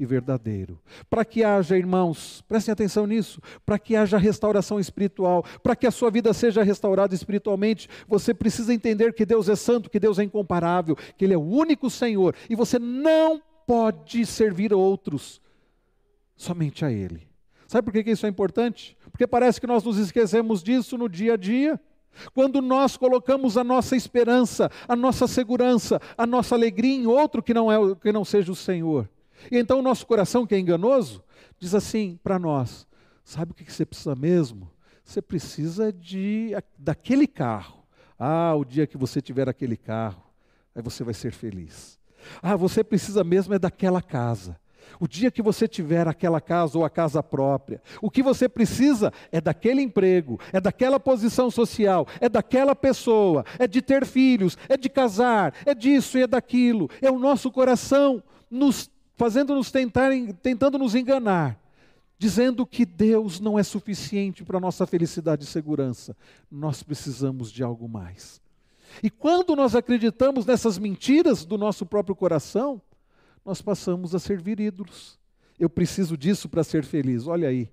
[0.00, 0.80] e verdadeiro.
[1.10, 5.90] Para que haja, irmãos, prestem atenção nisso, para que haja restauração espiritual, para que a
[5.90, 10.24] sua vida seja restaurada espiritualmente, você precisa entender que Deus é santo, que Deus é
[10.24, 15.38] incomparável, que Ele é o único Senhor e você não pode servir outros,
[16.34, 17.28] somente a Ele.
[17.68, 18.96] Sabe por que isso é importante?
[19.12, 21.78] Porque parece que nós nos esquecemos disso no dia a dia.
[22.32, 27.52] Quando nós colocamos a nossa esperança, a nossa segurança, a nossa alegria em outro que
[27.54, 29.08] não, é, que não seja o Senhor.
[29.50, 31.22] E então o nosso coração, que é enganoso,
[31.58, 32.86] diz assim para nós:
[33.24, 34.70] sabe o que você precisa mesmo?
[35.04, 37.84] Você precisa de daquele carro.
[38.18, 40.22] Ah, o dia que você tiver aquele carro,
[40.74, 41.98] aí você vai ser feliz.
[42.42, 44.58] Ah, você precisa mesmo é daquela casa.
[44.98, 49.12] O dia que você tiver aquela casa ou a casa própria, o que você precisa
[49.30, 54.76] é daquele emprego, é daquela posição social, é daquela pessoa, é de ter filhos, é
[54.76, 56.90] de casar, é disso e é daquilo.
[57.00, 58.90] É o nosso coração nos
[59.20, 60.10] fazendo-nos tentar,
[60.42, 61.62] tentando nos enganar,
[62.18, 66.16] dizendo que Deus não é suficiente para a nossa felicidade e segurança.
[66.50, 68.40] Nós precisamos de algo mais.
[69.02, 72.80] E quando nós acreditamos nessas mentiras do nosso próprio coração,
[73.44, 75.18] nós passamos a servir ídolos.
[75.58, 77.26] Eu preciso disso para ser feliz.
[77.26, 77.70] Olha aí,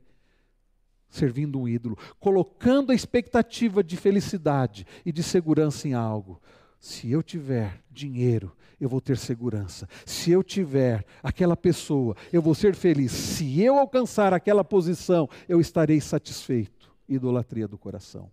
[1.09, 6.41] servindo um ídolo, colocando a expectativa de felicidade e de segurança em algo.
[6.77, 9.87] Se eu tiver dinheiro, eu vou ter segurança.
[10.05, 13.11] Se eu tiver aquela pessoa, eu vou ser feliz.
[13.11, 16.91] Se eu alcançar aquela posição, eu estarei satisfeito.
[17.09, 18.29] Idolatria do coração.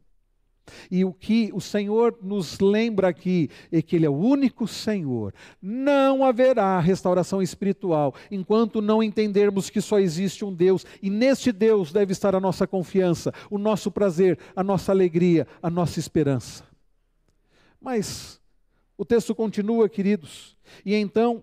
[0.90, 5.34] E o que o Senhor nos lembra aqui é que Ele é o único Senhor.
[5.60, 11.92] Não haverá restauração espiritual enquanto não entendermos que só existe um Deus e neste Deus
[11.92, 16.64] deve estar a nossa confiança, o nosso prazer, a nossa alegria, a nossa esperança.
[17.80, 18.40] Mas
[18.96, 21.42] o texto continua, queridos, e então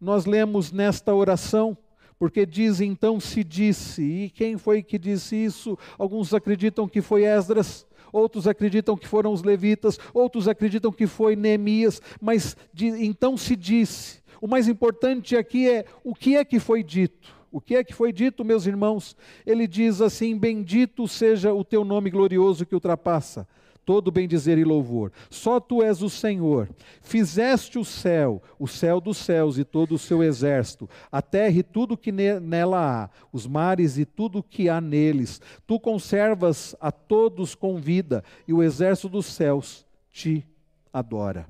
[0.00, 1.76] nós lemos nesta oração
[2.18, 5.76] porque diz então se disse, e quem foi que disse isso?
[5.98, 11.36] Alguns acreditam que foi Esdras, outros acreditam que foram os levitas, outros acreditam que foi
[11.36, 14.22] Neemias, mas de, então se disse.
[14.40, 17.34] O mais importante aqui é o que é que foi dito.
[17.50, 19.16] O que é que foi dito, meus irmãos?
[19.46, 23.46] Ele diz assim: Bendito seja o teu nome glorioso que ultrapassa
[23.84, 25.12] todo bem-dizer e louvor.
[25.30, 26.68] Só tu és o Senhor.
[27.02, 31.62] Fizeste o céu, o céu dos céus e todo o seu exército, a terra e
[31.62, 35.40] tudo que nela há, os mares e tudo que há neles.
[35.66, 40.46] Tu conservas a todos com vida, e o exército dos céus te
[40.92, 41.46] adora.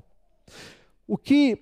[1.06, 1.58] O que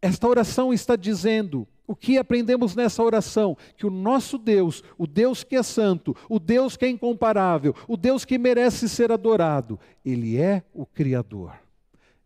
[0.00, 3.56] esta oração está dizendo o que aprendemos nessa oração?
[3.76, 7.96] Que o nosso Deus, o Deus que é santo, o Deus que é incomparável, o
[7.96, 11.52] Deus que merece ser adorado, Ele é o Criador.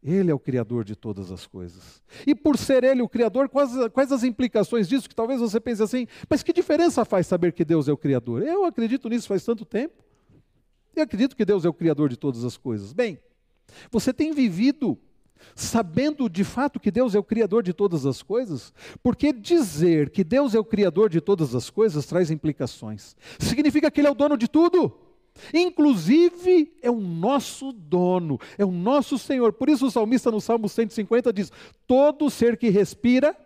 [0.02, 2.00] Ele é o Criador de todas as coisas.
[2.24, 5.08] E por ser Ele o Criador, quais, quais as implicações disso?
[5.08, 8.42] Que talvez você pense assim, mas que diferença faz saber que Deus é o Criador?
[8.42, 10.04] Eu acredito nisso faz tanto tempo.
[10.94, 12.92] Eu acredito que Deus é o Criador de todas as coisas.
[12.92, 13.18] Bem,
[13.90, 14.96] você tem vivido
[15.54, 18.72] sabendo de fato que Deus é o Criador de todas as coisas?
[19.02, 23.16] Porque dizer que Deus é o Criador de todas as coisas traz implicações.
[23.38, 24.92] Significa que Ele é o dono de tudo.
[25.52, 29.52] Inclusive é o nosso dono, é o nosso Senhor.
[29.52, 31.52] Por isso o salmista no Salmo 150 diz:
[31.87, 33.37] Todo ser que respira,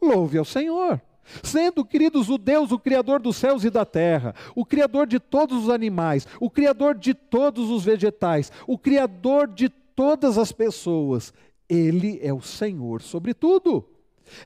[0.00, 1.00] louve ao Senhor.
[1.42, 5.64] Sendo, queridos, o Deus, o Criador dos céus e da terra, o Criador de todos
[5.64, 9.68] os animais, o Criador de todos os vegetais, o Criador de
[10.00, 11.30] todas as pessoas,
[11.68, 13.86] Ele é o Senhor sobre tudo.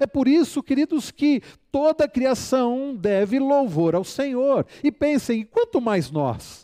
[0.01, 1.41] É por isso, queridos, que
[1.71, 4.67] toda a criação deve louvor ao Senhor.
[4.83, 6.64] E pensem, quanto mais nós?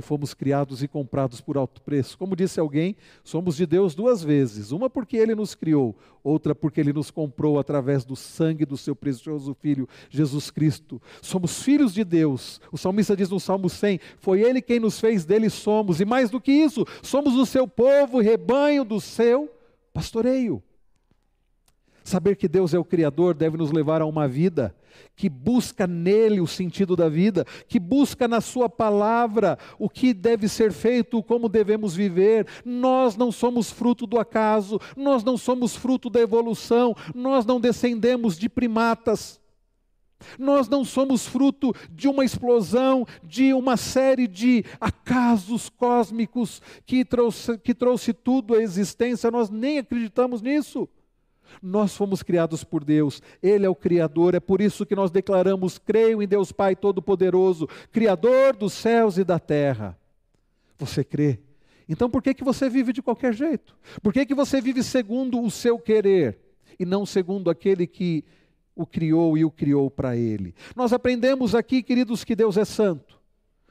[0.00, 2.16] Que fomos criados e comprados por alto preço.
[2.16, 6.80] Como disse alguém, somos de Deus duas vezes: uma porque Ele nos criou, outra porque
[6.80, 11.00] Ele nos comprou através do sangue do Seu precioso Filho, Jesus Cristo.
[11.20, 12.60] Somos filhos de Deus.
[12.72, 16.00] O salmista diz no Salmo 100: Foi Ele quem nos fez, dele somos.
[16.00, 19.50] E mais do que isso, somos o Seu povo, rebanho do Seu
[19.92, 20.62] pastoreio.
[22.02, 24.74] Saber que Deus é o Criador deve nos levar a uma vida
[25.16, 30.48] que busca nele o sentido da vida, que busca na Sua palavra o que deve
[30.48, 32.46] ser feito, como devemos viver.
[32.64, 38.38] Nós não somos fruto do acaso, nós não somos fruto da evolução, nós não descendemos
[38.38, 39.40] de primatas.
[40.38, 47.56] Nós não somos fruto de uma explosão, de uma série de acasos cósmicos que trouxe,
[47.58, 50.88] que trouxe tudo à existência, nós nem acreditamos nisso.
[51.62, 55.78] Nós fomos criados por Deus, Ele é o Criador, é por isso que nós declaramos:
[55.78, 59.98] creio em Deus Pai Todo-Poderoso, Criador dos céus e da terra.
[60.78, 61.38] Você crê?
[61.88, 63.76] Então por que, que você vive de qualquer jeito?
[64.02, 66.38] Por que, que você vive segundo o seu querer
[66.78, 68.24] e não segundo aquele que
[68.74, 70.54] o criou e o criou para Ele?
[70.74, 73.19] Nós aprendemos aqui, queridos, que Deus é santo.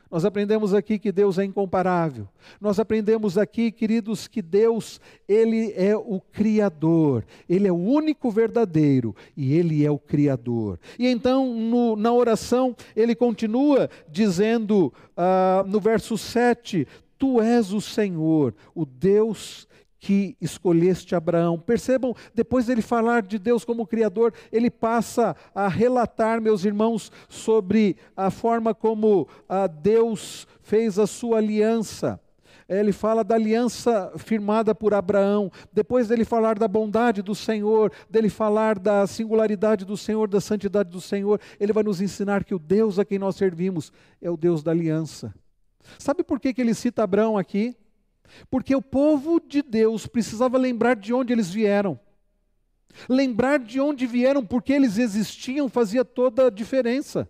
[0.10, 2.28] Nós aprendemos aqui que Deus é incomparável.
[2.60, 7.24] Nós aprendemos aqui, queridos, que Deus, ele é o criador.
[7.48, 10.80] Ele é o único verdadeiro e ele é o criador.
[10.98, 16.88] E então, no, na oração, ele continua dizendo uh, no verso 7:
[17.19, 19.67] Tu és o Senhor, o Deus
[20.00, 21.60] que escolheste Abraão.
[21.60, 27.98] Percebam, depois dele falar de Deus como Criador, ele passa a relatar, meus irmãos, sobre
[28.16, 32.20] a forma como ah, Deus fez a sua aliança.
[32.68, 38.30] Ele fala da aliança firmada por Abraão, depois dele falar da bondade do Senhor, dele
[38.30, 42.60] falar da singularidade do Senhor, da santidade do Senhor, ele vai nos ensinar que o
[42.60, 45.34] Deus a quem nós servimos é o Deus da aliança.
[45.98, 47.76] Sabe por que, que ele cita Abraão aqui?
[48.50, 52.00] Porque o povo de Deus precisava lembrar de onde eles vieram.
[53.08, 57.30] Lembrar de onde vieram, porque eles existiam, fazia toda a diferença.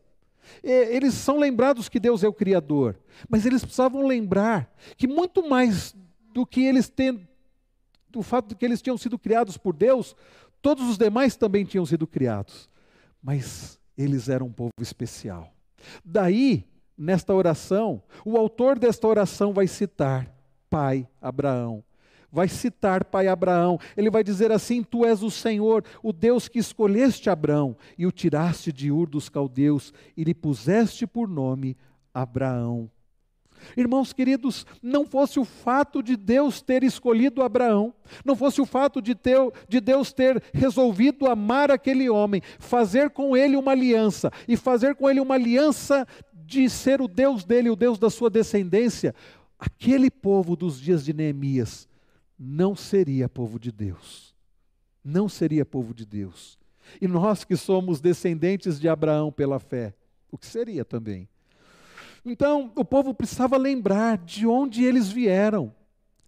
[0.63, 2.97] Eles são lembrados que Deus é o Criador,
[3.29, 5.95] mas eles precisavam lembrar que muito mais
[6.33, 7.27] do que eles têm,
[8.09, 10.15] do fato de que eles tinham sido criados por Deus,
[10.61, 12.69] todos os demais também tinham sido criados,
[13.21, 15.53] mas eles eram um povo especial.
[16.03, 16.65] Daí,
[16.97, 20.33] nesta oração, o autor desta oração vai citar
[20.69, 21.83] pai Abraão.
[22.31, 23.79] Vai citar pai Abraão.
[23.97, 28.11] Ele vai dizer assim: Tu és o Senhor, o Deus que escolheste Abraão e o
[28.11, 31.75] tiraste de Ur dos caldeus e lhe puseste por nome
[32.13, 32.89] Abraão.
[33.75, 39.01] Irmãos queridos, não fosse o fato de Deus ter escolhido Abraão, não fosse o fato
[39.01, 44.55] de, ter, de Deus ter resolvido amar aquele homem, fazer com ele uma aliança, e
[44.55, 49.13] fazer com ele uma aliança de ser o Deus dele, o Deus da sua descendência,
[49.59, 51.87] aquele povo dos dias de Neemias
[52.37, 54.33] não seria povo de Deus.
[55.03, 56.57] Não seria povo de Deus.
[57.01, 59.93] E nós que somos descendentes de Abraão pela fé,
[60.31, 61.27] o que seria também?
[62.25, 65.73] Então, o povo precisava lembrar de onde eles vieram.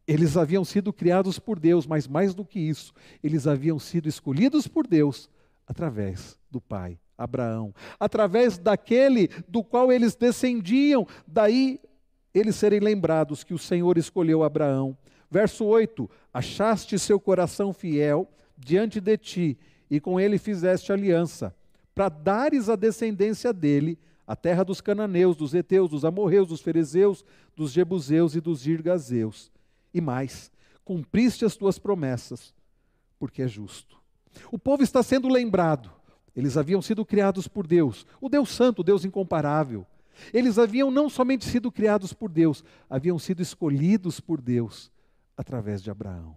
[0.08, 4.68] Eles haviam sido criados por Deus, mas mais do que isso, eles haviam sido escolhidos
[4.68, 5.30] por Deus
[5.66, 11.08] através do pai Abraão, através daquele do qual eles descendiam.
[11.28, 11.80] Daí
[12.34, 14.98] eles serem lembrados que o Senhor escolheu Abraão.
[15.30, 19.58] Verso 8: Achaste seu coração fiel diante de ti,
[19.90, 21.56] e com ele fizeste aliança,
[21.94, 23.98] para dares a descendência dele
[24.32, 29.52] a terra dos cananeus, dos heteus, dos amorreus, dos ferezeus, dos jebuseus e dos girgazeus.
[29.94, 30.50] E mais,
[30.86, 32.54] cumpriste as tuas promessas,
[33.20, 33.98] porque é justo.
[34.50, 35.92] O povo está sendo lembrado.
[36.34, 39.86] Eles haviam sido criados por Deus, o Deus Santo, o Deus incomparável.
[40.34, 44.92] Eles haviam não somente sido criados por Deus, haviam sido escolhidos por Deus
[45.36, 46.36] através de Abraão.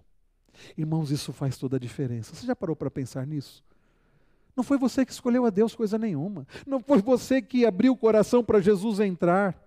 [0.76, 2.34] Irmãos, isso faz toda a diferença.
[2.34, 3.62] Você já parou para pensar nisso?
[4.56, 6.46] Não foi você que escolheu a Deus coisa nenhuma.
[6.66, 9.60] Não foi você que abriu o coração para Jesus entrar.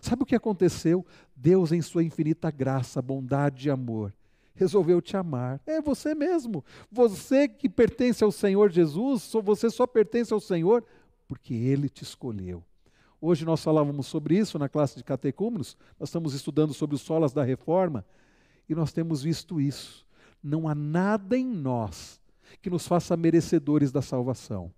[0.00, 1.06] Sabe o que aconteceu?
[1.34, 4.12] Deus, em sua infinita graça, bondade e amor,
[4.54, 5.60] resolveu te amar.
[5.66, 6.64] É você mesmo.
[6.90, 10.84] Você que pertence ao Senhor Jesus, você só pertence ao Senhor
[11.26, 12.62] porque Ele te escolheu.
[13.24, 17.32] Hoje nós falávamos sobre isso na classe de catecúmenos, nós estamos estudando sobre os solas
[17.32, 18.04] da reforma,
[18.68, 20.04] e nós temos visto isso.
[20.42, 22.20] Não há nada em nós
[22.60, 24.72] que nos faça merecedores da salvação.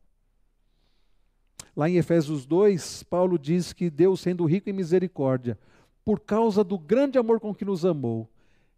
[1.74, 5.58] Lá em Efésios 2, Paulo diz que Deus, sendo rico em misericórdia,
[6.04, 8.28] por causa do grande amor com que nos amou,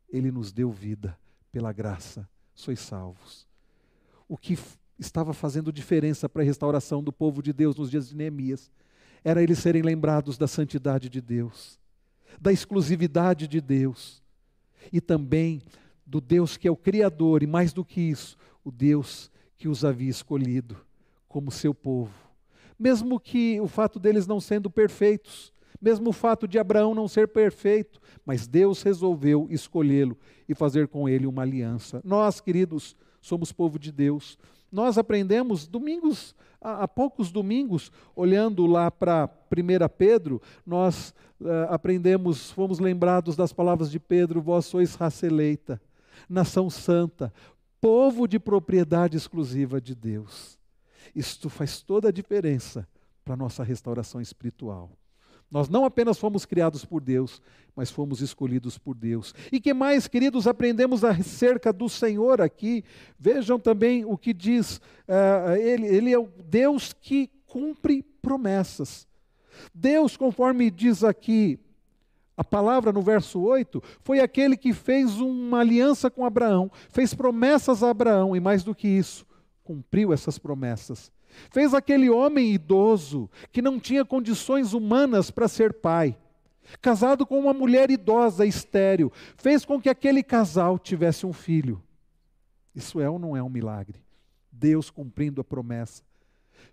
[0.08, 1.18] ele nos deu vida
[1.50, 3.48] pela graça, sois salvos.
[4.28, 4.56] O que
[4.96, 8.70] estava fazendo diferença para a restauração do povo de Deus nos dias de Neemias
[9.26, 11.80] era eles serem lembrados da santidade de Deus,
[12.40, 14.22] da exclusividade de Deus
[14.92, 15.60] e também
[16.06, 19.84] do Deus que é o Criador e, mais do que isso, o Deus que os
[19.84, 20.76] havia escolhido
[21.26, 22.14] como seu povo.
[22.78, 27.28] Mesmo que o fato deles não sendo perfeitos, Mesmo o fato de Abraão não ser
[27.28, 30.16] perfeito, mas Deus resolveu escolhê-lo
[30.48, 32.00] e fazer com ele uma aliança.
[32.02, 32.96] Nós, queridos,
[33.26, 34.38] somos povo de Deus.
[34.70, 42.78] Nós aprendemos domingos, há poucos domingos, olhando lá para 1 Pedro, nós uh, aprendemos, fomos
[42.78, 45.80] lembrados das palavras de Pedro: Vós sois raça eleita,
[46.28, 47.32] nação santa,
[47.80, 50.58] povo de propriedade exclusiva de Deus.
[51.14, 52.86] Isto faz toda a diferença
[53.24, 54.90] para a nossa restauração espiritual.
[55.50, 57.40] Nós não apenas fomos criados por Deus,
[57.74, 59.34] mas fomos escolhidos por Deus.
[59.52, 62.84] E que mais, queridos, aprendemos acerca do Senhor aqui?
[63.18, 64.78] Vejam também o que diz,
[65.08, 69.06] uh, ele, ele é o Deus que cumpre promessas.
[69.74, 71.58] Deus, conforme diz aqui
[72.36, 77.82] a palavra no verso 8, foi aquele que fez uma aliança com Abraão, fez promessas
[77.82, 79.26] a Abraão, e mais do que isso,
[79.64, 81.10] cumpriu essas promessas.
[81.50, 86.16] Fez aquele homem idoso que não tinha condições humanas para ser pai,
[86.80, 91.82] casado com uma mulher idosa, estéril, fez com que aquele casal tivesse um filho.
[92.74, 94.00] Isso é ou não é um milagre?
[94.50, 96.02] Deus cumprindo a promessa.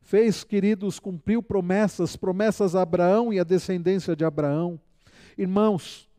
[0.02, 4.80] Fez, queridos, cumpriu promessas, promessas a Abraão e a descendência de Abraão.
[5.38, 6.10] Irmãos,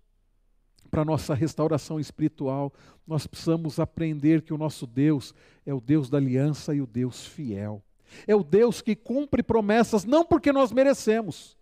[0.90, 2.72] para nossa restauração espiritual,
[3.06, 5.34] nós precisamos aprender que o nosso Deus
[5.66, 7.82] é o Deus da aliança e o Deus fiel.
[8.26, 11.56] É o Deus que cumpre promessas não porque nós merecemos,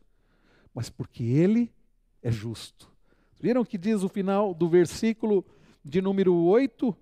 [0.74, 1.72] mas porque Ele
[2.22, 2.90] é justo.
[3.40, 5.44] Viram que diz o final do versículo
[5.84, 6.96] de número 8?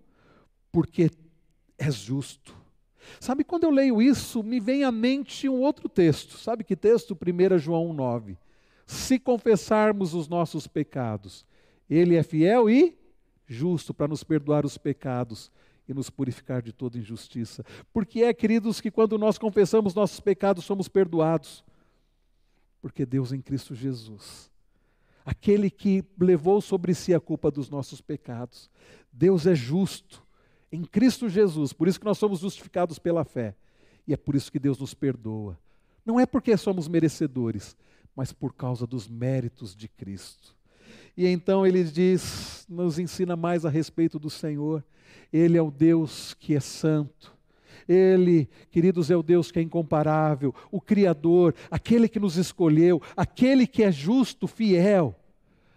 [0.72, 1.10] Porque
[1.78, 2.56] é justo.
[3.18, 6.38] Sabe, quando eu leio isso, me vem à mente um outro texto.
[6.38, 7.14] Sabe que texto?
[7.14, 8.38] 1 João 9.
[8.86, 11.44] Se confessarmos os nossos pecados,
[11.88, 12.98] Ele é fiel e
[13.46, 15.50] justo para nos perdoar os pecados
[15.90, 17.64] e nos purificar de toda injustiça.
[17.92, 21.64] Porque é, queridos, que quando nós confessamos nossos pecados, somos perdoados.
[22.80, 24.48] Porque Deus em Cristo Jesus,
[25.24, 28.70] aquele que levou sobre si a culpa dos nossos pecados,
[29.12, 30.22] Deus é justo
[30.70, 33.56] em Cristo Jesus, por isso que nós somos justificados pela fé.
[34.06, 35.58] E é por isso que Deus nos perdoa.
[36.06, 37.76] Não é porque somos merecedores,
[38.14, 40.56] mas por causa dos méritos de Cristo.
[41.20, 44.82] E então ele diz, nos ensina mais a respeito do Senhor.
[45.30, 47.36] Ele é o Deus que é santo.
[47.86, 53.66] Ele, queridos, é o Deus que é incomparável, o Criador, aquele que nos escolheu, aquele
[53.66, 55.14] que é justo, fiel.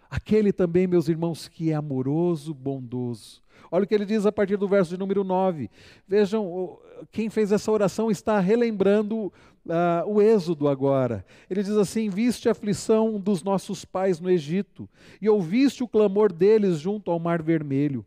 [0.10, 3.44] Aquele também, meus irmãos, que é amoroso, bondoso.
[3.70, 5.70] Olha o que ele diz a partir do verso de número 9.
[6.08, 6.80] Vejam,
[7.12, 9.34] quem fez essa oração está relembrando
[9.66, 11.26] uh, o Êxodo agora.
[11.50, 14.90] Ele diz assim: Viste a aflição dos nossos pais no Egito,
[15.22, 18.06] e ouviste o clamor deles junto ao Mar Vermelho.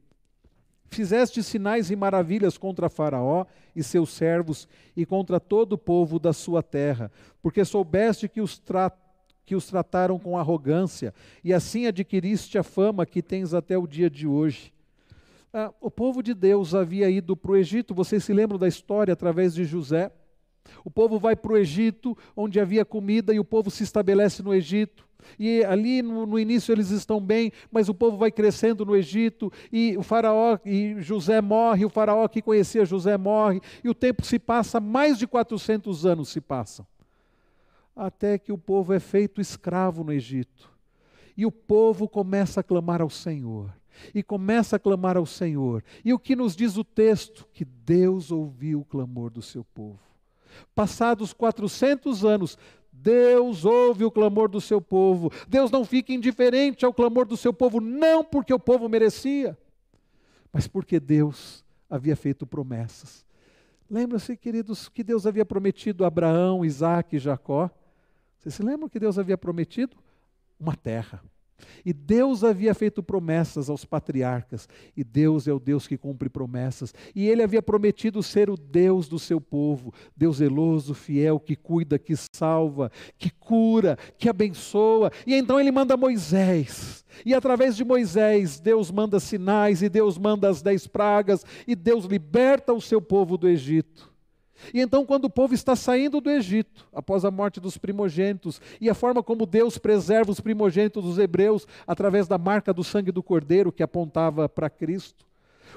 [0.88, 3.44] Fizeste sinais e maravilhas contra Faraó
[3.74, 7.10] e seus servos e contra todo o povo da sua terra,
[7.42, 8.90] porque soubeste que os, tra
[9.44, 14.10] que os trataram com arrogância, e assim adquiriste a fama que tens até o dia
[14.10, 14.72] de hoje.
[15.52, 19.12] Ah, o povo de Deus havia ido para o Egito, vocês se lembram da história
[19.12, 20.10] através de José?
[20.84, 24.54] O povo vai para o Egito, onde havia comida, e o povo se estabelece no
[24.54, 25.06] Egito.
[25.38, 29.52] E ali no, no, início eles estão bem, mas o povo vai crescendo no Egito,
[29.72, 34.24] e o faraó, e José morre, o faraó que conhecia José morre, e o tempo
[34.24, 36.86] se passa, mais de 400 anos se passam.
[37.94, 40.70] Até que o povo é feito escravo no Egito.
[41.36, 43.72] E o povo começa a clamar ao Senhor.
[44.14, 45.82] E começa a clamar ao Senhor.
[46.04, 47.46] E o que nos diz o texto?
[47.54, 50.05] Que Deus ouviu o clamor do seu povo.
[50.74, 52.58] Passados 400 anos,
[52.92, 55.30] Deus ouve o clamor do seu povo.
[55.46, 59.56] Deus não fica indiferente ao clamor do seu povo, não porque o povo merecia,
[60.52, 63.24] mas porque Deus havia feito promessas.
[63.88, 67.70] Lembra-se, queridos, que Deus havia prometido a Abraão, Isaac e Jacó?
[68.40, 69.96] Vocês se lembram que Deus havia prometido?
[70.58, 71.22] Uma terra.
[71.84, 76.92] E Deus havia feito promessas aos patriarcas, e Deus é o Deus que cumpre promessas.
[77.14, 81.98] E ele havia prometido ser o Deus do seu povo, Deus zeloso, fiel, que cuida,
[81.98, 85.10] que salva, que cura, que abençoa.
[85.26, 87.04] E então ele manda Moisés.
[87.24, 92.04] E através de Moisés, Deus manda sinais, e Deus manda as dez pragas, e Deus
[92.04, 94.15] liberta o seu povo do Egito.
[94.72, 98.88] E então, quando o povo está saindo do Egito, após a morte dos primogênitos, e
[98.88, 103.22] a forma como Deus preserva os primogênitos dos hebreus através da marca do sangue do
[103.22, 105.26] cordeiro que apontava para Cristo,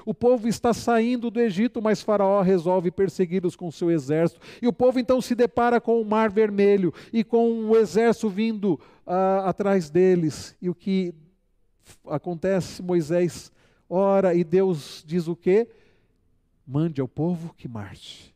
[0.04, 4.40] o povo está saindo do Egito, mas Faraó resolve persegui-los com seu exército.
[4.62, 8.80] E o povo então se depara com o Mar Vermelho e com o exército vindo
[9.06, 10.56] uh, atrás deles.
[10.60, 11.14] E o que
[12.06, 12.82] acontece?
[12.82, 13.52] Moisés
[13.88, 15.68] ora e Deus diz o quê?
[16.66, 18.32] Mande ao povo que marche.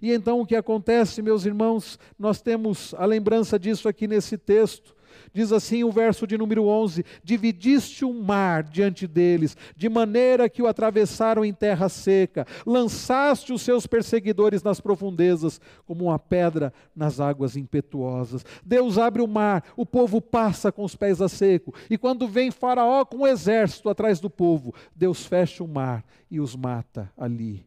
[0.00, 4.98] E então o que acontece, meus irmãos, nós temos a lembrança disso aqui nesse texto.
[5.32, 10.62] Diz assim o verso de número 11: Dividiste o mar diante deles, de maneira que
[10.62, 17.20] o atravessaram em terra seca, lançaste os seus perseguidores nas profundezas, como uma pedra nas
[17.20, 18.44] águas impetuosas.
[18.64, 22.50] Deus abre o mar, o povo passa com os pés a seco, e quando vem
[22.50, 27.66] Faraó com um exército atrás do povo, Deus fecha o mar e os mata ali.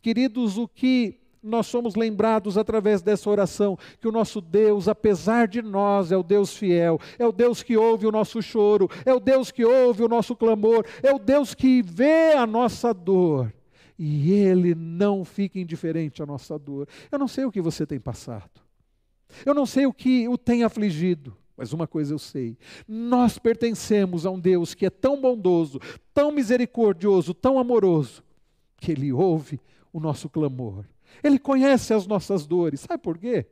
[0.00, 5.60] Queridos, o que nós somos lembrados através dessa oração que o nosso Deus, apesar de
[5.60, 9.20] nós, é o Deus fiel, é o Deus que ouve o nosso choro, é o
[9.20, 13.52] Deus que ouve o nosso clamor, é o Deus que vê a nossa dor.
[13.98, 16.88] E Ele não fica indiferente à nossa dor.
[17.12, 18.50] Eu não sei o que você tem passado,
[19.44, 22.56] eu não sei o que o tem afligido, mas uma coisa eu sei:
[22.88, 25.78] nós pertencemos a um Deus que é tão bondoso,
[26.14, 28.24] tão misericordioso, tão amoroso,
[28.78, 29.60] que Ele ouve
[29.92, 30.84] o nosso clamor
[31.22, 32.80] ele conhece as nossas dores.
[32.80, 33.46] Sabe por quê?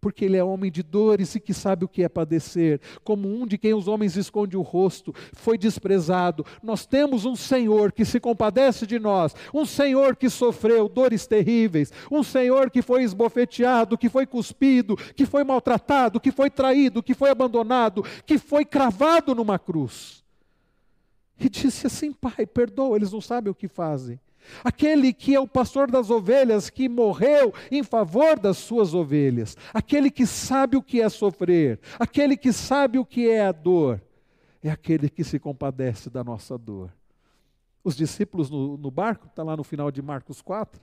[0.00, 2.80] Porque ele é homem de dores e que sabe o que é padecer.
[3.04, 6.44] Como um de quem os homens escondem o rosto, foi desprezado.
[6.60, 11.92] Nós temos um Senhor que se compadece de nós, um Senhor que sofreu dores terríveis,
[12.10, 17.14] um Senhor que foi esbofeteado, que foi cuspido, que foi maltratado, que foi traído, que
[17.14, 20.22] foi abandonado, que foi cravado numa cruz.
[21.38, 24.18] E disse assim: Pai, perdoa, eles não sabem o que fazem.
[24.64, 30.10] Aquele que é o pastor das ovelhas, que morreu em favor das suas ovelhas, aquele
[30.10, 34.00] que sabe o que é sofrer, aquele que sabe o que é a dor,
[34.62, 36.92] é aquele que se compadece da nossa dor.
[37.84, 40.80] Os discípulos no, no barco, está lá no final de Marcos 4,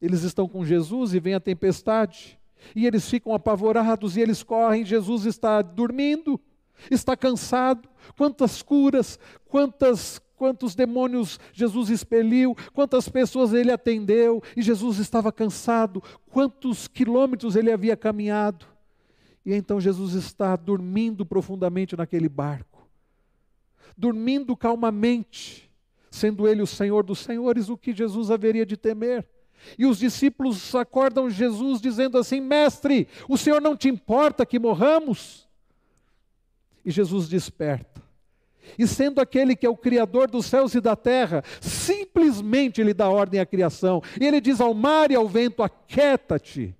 [0.00, 2.38] eles estão com Jesus e vem a tempestade,
[2.74, 6.40] e eles ficam apavorados e eles correm, Jesus está dormindo,
[6.90, 7.88] está cansado.
[8.16, 16.02] Quantas curas, quantas quantos demônios Jesus expeliu, quantas pessoas ele atendeu, e Jesus estava cansado,
[16.30, 18.66] quantos quilômetros ele havia caminhado.
[19.44, 22.86] E então Jesus está dormindo profundamente naquele barco,
[23.96, 25.70] dormindo calmamente,
[26.10, 29.26] sendo ele o Senhor dos Senhores, o que Jesus haveria de temer.
[29.78, 35.48] E os discípulos acordam Jesus dizendo assim: Mestre, o Senhor não te importa que morramos?
[36.84, 38.05] E Jesus desperta
[38.78, 43.08] e sendo aquele que é o Criador dos céus e da terra, simplesmente ele dá
[43.08, 44.02] ordem à criação.
[44.20, 46.74] E ele diz ao mar e ao vento: aquieta-te.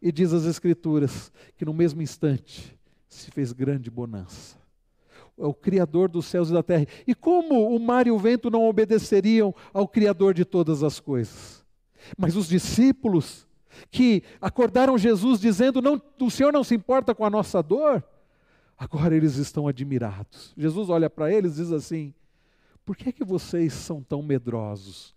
[0.00, 2.78] E diz as Escrituras que no mesmo instante
[3.08, 4.56] se fez grande bonança.
[5.38, 6.86] É o Criador dos céus e da terra.
[7.06, 11.64] E como o mar e o vento não obedeceriam ao Criador de todas as coisas?
[12.16, 13.46] Mas os discípulos
[13.90, 18.04] que acordaram Jesus dizendo: não, o Senhor não se importa com a nossa dor.
[18.76, 20.52] Agora eles estão admirados.
[20.56, 22.12] Jesus olha para eles e diz assim:
[22.84, 25.14] Por que é que vocês são tão medrosos?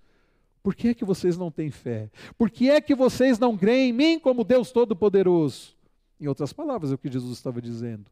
[0.61, 2.09] Por que é que vocês não têm fé?
[2.37, 5.75] Por que é que vocês não creem em mim como Deus Todo-Poderoso?
[6.19, 8.05] Em outras palavras, é o que Jesus estava dizendo.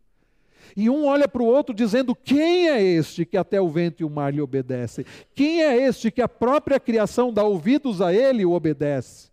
[0.76, 4.04] E um olha para o outro dizendo: Quem é este que até o vento e
[4.06, 5.06] o mar lhe obedecem?
[5.34, 9.30] Quem é este que a própria criação dá ouvidos a ele e o obedece?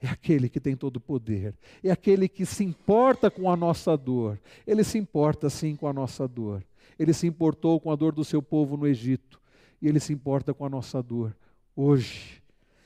[0.00, 3.96] É aquele que tem todo o poder, é aquele que se importa com a nossa
[3.96, 4.38] dor.
[4.66, 6.64] Ele se importa sim com a nossa dor.
[6.98, 9.40] Ele se importou com a dor do seu povo no Egito,
[9.80, 11.36] e ele se importa com a nossa dor
[11.74, 12.42] hoje.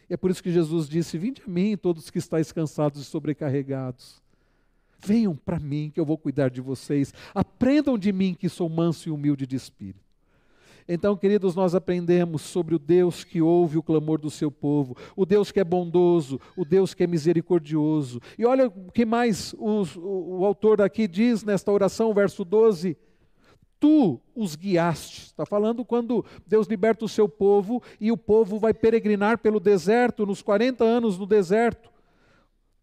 [0.08, 3.04] E é por isso que Jesus disse: Vinde a mim, todos que estáis cansados e
[3.04, 4.20] sobrecarregados.
[5.04, 7.12] Venham para mim, que eu vou cuidar de vocês.
[7.34, 10.01] Aprendam de mim, que sou manso e humilde de espírito.
[10.88, 15.24] Então, queridos, nós aprendemos sobre o Deus que ouve o clamor do seu povo, o
[15.24, 18.20] Deus que é bondoso, o Deus que é misericordioso.
[18.38, 22.96] E olha o que mais o, o, o autor aqui diz nesta oração, verso 12:
[23.78, 25.26] Tu os guiaste.
[25.26, 30.26] Está falando quando Deus liberta o seu povo e o povo vai peregrinar pelo deserto,
[30.26, 31.90] nos 40 anos no deserto.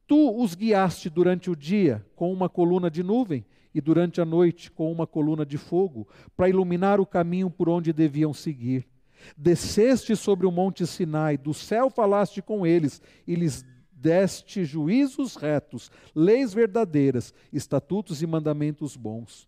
[0.08, 4.72] Tu os guiaste durante o dia com uma coluna de nuvem e durante a noite
[4.72, 8.88] com uma coluna de fogo, para iluminar o caminho por onde deviam seguir.
[9.38, 15.92] Desceste sobre o monte Sinai, do céu falaste com eles e lhes deste juízos retos,
[16.16, 19.48] leis verdadeiras, estatutos e mandamentos bons.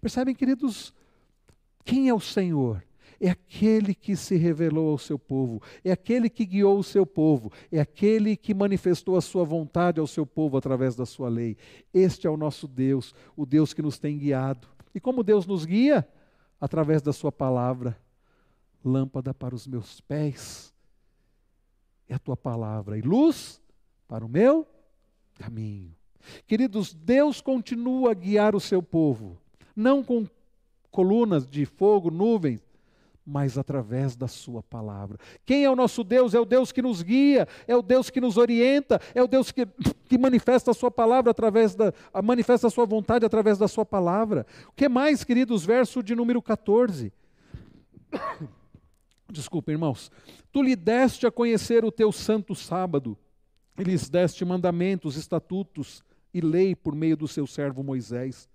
[0.00, 0.94] Percebem, queridos,
[1.84, 2.84] quem é o Senhor?
[3.20, 7.52] É aquele que se revelou ao seu povo, é aquele que guiou o seu povo,
[7.70, 11.58] é aquele que manifestou a sua vontade ao seu povo através da sua lei.
[11.92, 14.66] Este é o nosso Deus, o Deus que nos tem guiado.
[14.94, 16.08] E como Deus nos guia?
[16.58, 17.96] Através da sua palavra.
[18.82, 20.72] Lâmpada para os meus pés
[22.08, 23.60] é a tua palavra e luz
[24.08, 24.66] para o meu
[25.34, 25.94] caminho.
[26.46, 29.38] Queridos, Deus continua a guiar o seu povo,
[29.76, 30.26] não com
[30.90, 32.69] colunas de fogo, nuvens,
[33.30, 35.16] mas através da Sua palavra.
[35.46, 36.34] Quem é o nosso Deus?
[36.34, 39.52] É o Deus que nos guia, é o Deus que nos orienta, é o Deus
[39.52, 39.66] que
[40.10, 44.44] que manifesta a sua palavra através da, manifesta a sua vontade através da sua palavra.
[44.66, 45.64] O que mais, queridos?
[45.64, 47.12] Verso de número 14.
[49.30, 50.10] Desculpa, irmãos.
[50.50, 53.16] Tu lhe deste a conhecer o teu santo sábado,
[53.78, 56.02] e lhes deste mandamentos, estatutos
[56.34, 58.48] e lei por meio do seu servo Moisés.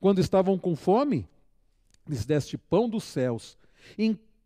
[0.00, 1.28] Quando estavam com fome,
[2.08, 3.58] lhes deste pão dos céus.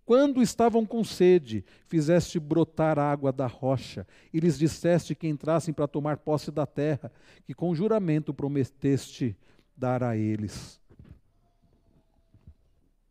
[0.06, 5.88] Quando estavam com sede, fizeste brotar água da rocha, e lhes disseste que entrassem para
[5.88, 7.10] tomar posse da terra,
[7.44, 9.36] que com juramento prometeste
[9.76, 10.80] dar a eles.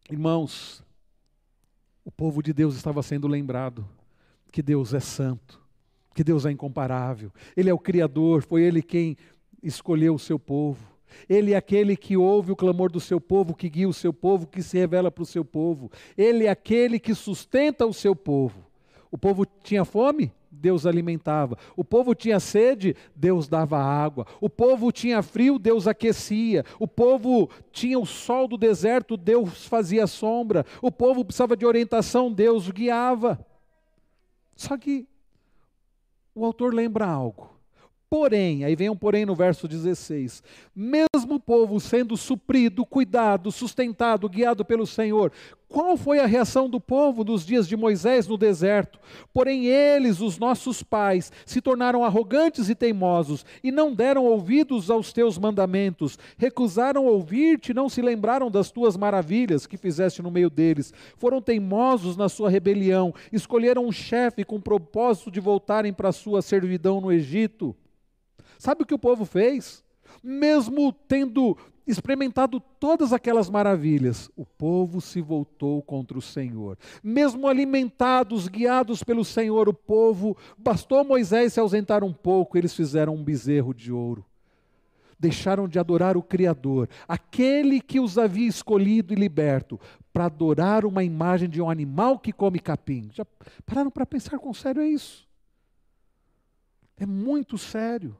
[0.09, 0.81] Irmãos,
[2.05, 3.85] o povo de Deus estava sendo lembrado
[4.49, 5.61] que Deus é santo,
[6.13, 9.17] que Deus é incomparável, Ele é o Criador, foi Ele quem
[9.61, 10.94] escolheu o seu povo.
[11.27, 14.47] Ele é aquele que ouve o clamor do seu povo, que guia o seu povo,
[14.47, 15.91] que se revela para o seu povo.
[16.17, 18.65] Ele é aquele que sustenta o seu povo.
[19.11, 20.31] O povo tinha fome?
[20.51, 21.57] Deus alimentava.
[21.75, 24.25] O povo tinha sede, Deus dava água.
[24.41, 26.63] O povo tinha frio, Deus aquecia.
[26.79, 30.65] O povo tinha o sol do deserto, Deus fazia sombra.
[30.81, 33.45] O povo precisava de orientação, Deus guiava.
[34.55, 35.07] Só que
[36.33, 37.54] o autor lembra algo.
[38.17, 40.41] Porém, aí vem um porém no verso 16:
[40.73, 45.33] mesmo o povo sendo suprido, cuidado, sustentado, guiado pelo Senhor,
[45.67, 48.99] qual foi a reação do povo nos dias de Moisés no deserto?
[49.33, 55.11] Porém, eles, os nossos pais, se tornaram arrogantes e teimosos e não deram ouvidos aos
[55.11, 60.93] teus mandamentos, recusaram ouvir-te, não se lembraram das tuas maravilhas que fizeste no meio deles,
[61.17, 66.13] foram teimosos na sua rebelião, escolheram um chefe com o propósito de voltarem para a
[66.13, 67.75] sua servidão no Egito.
[68.65, 69.83] Sabe o que o povo fez?
[70.23, 71.55] Mesmo tendo
[71.85, 76.75] experimentado todas aquelas maravilhas, o povo se voltou contra o Senhor.
[77.03, 83.13] Mesmo alimentados, guiados pelo Senhor, o povo, bastou Moisés se ausentar um pouco, eles fizeram
[83.13, 84.25] um bezerro de ouro.
[85.19, 89.79] Deixaram de adorar o Criador, aquele que os havia escolhido e liberto,
[90.11, 93.11] para adorar uma imagem de um animal que come capim.
[93.13, 93.27] Já
[93.63, 95.29] pararam para pensar quão sério é isso?
[96.97, 98.17] É muito sério.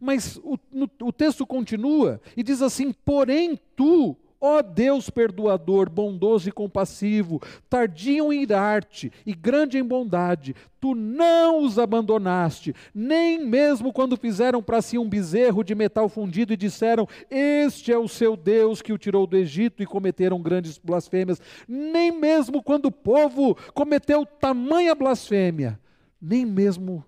[0.00, 6.48] Mas o, no, o texto continua e diz assim: Porém, tu, ó Deus perdoador, bondoso
[6.48, 13.92] e compassivo, tardio em irar-te e grande em bondade, tu não os abandonaste, nem mesmo
[13.92, 18.36] quando fizeram para si um bezerro de metal fundido e disseram: Este é o seu
[18.36, 23.56] Deus que o tirou do Egito e cometeram grandes blasfêmias, nem mesmo quando o povo
[23.74, 25.80] cometeu tamanha blasfêmia,
[26.20, 27.04] nem mesmo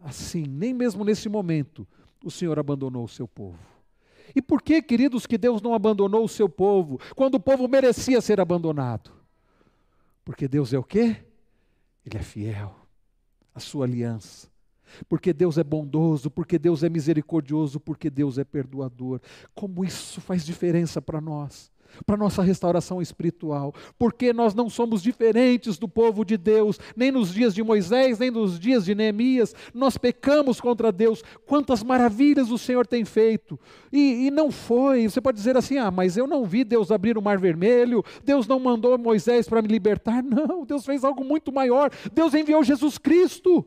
[0.00, 1.86] assim, nem mesmo nesse momento
[2.24, 3.58] o Senhor abandonou o seu povo.
[4.34, 8.20] E por que, queridos, que Deus não abandonou o seu povo quando o povo merecia
[8.20, 9.10] ser abandonado?
[10.24, 11.16] Porque Deus é o quê?
[12.04, 12.74] Ele é fiel
[13.54, 14.48] à sua aliança.
[15.08, 19.20] Porque Deus é bondoso, porque Deus é misericordioso, porque Deus é perdoador.
[19.54, 21.70] Como isso faz diferença para nós?
[22.06, 27.32] Para nossa restauração espiritual, porque nós não somos diferentes do povo de Deus, nem nos
[27.32, 31.22] dias de Moisés, nem nos dias de Neemias, nós pecamos contra Deus.
[31.46, 33.58] Quantas maravilhas o Senhor tem feito,
[33.92, 35.08] e, e não foi.
[35.08, 38.46] Você pode dizer assim: ah, mas eu não vi Deus abrir o mar vermelho, Deus
[38.46, 40.22] não mandou Moisés para me libertar.
[40.28, 41.90] Não, Deus fez algo muito maior.
[42.12, 43.66] Deus enviou Jesus Cristo.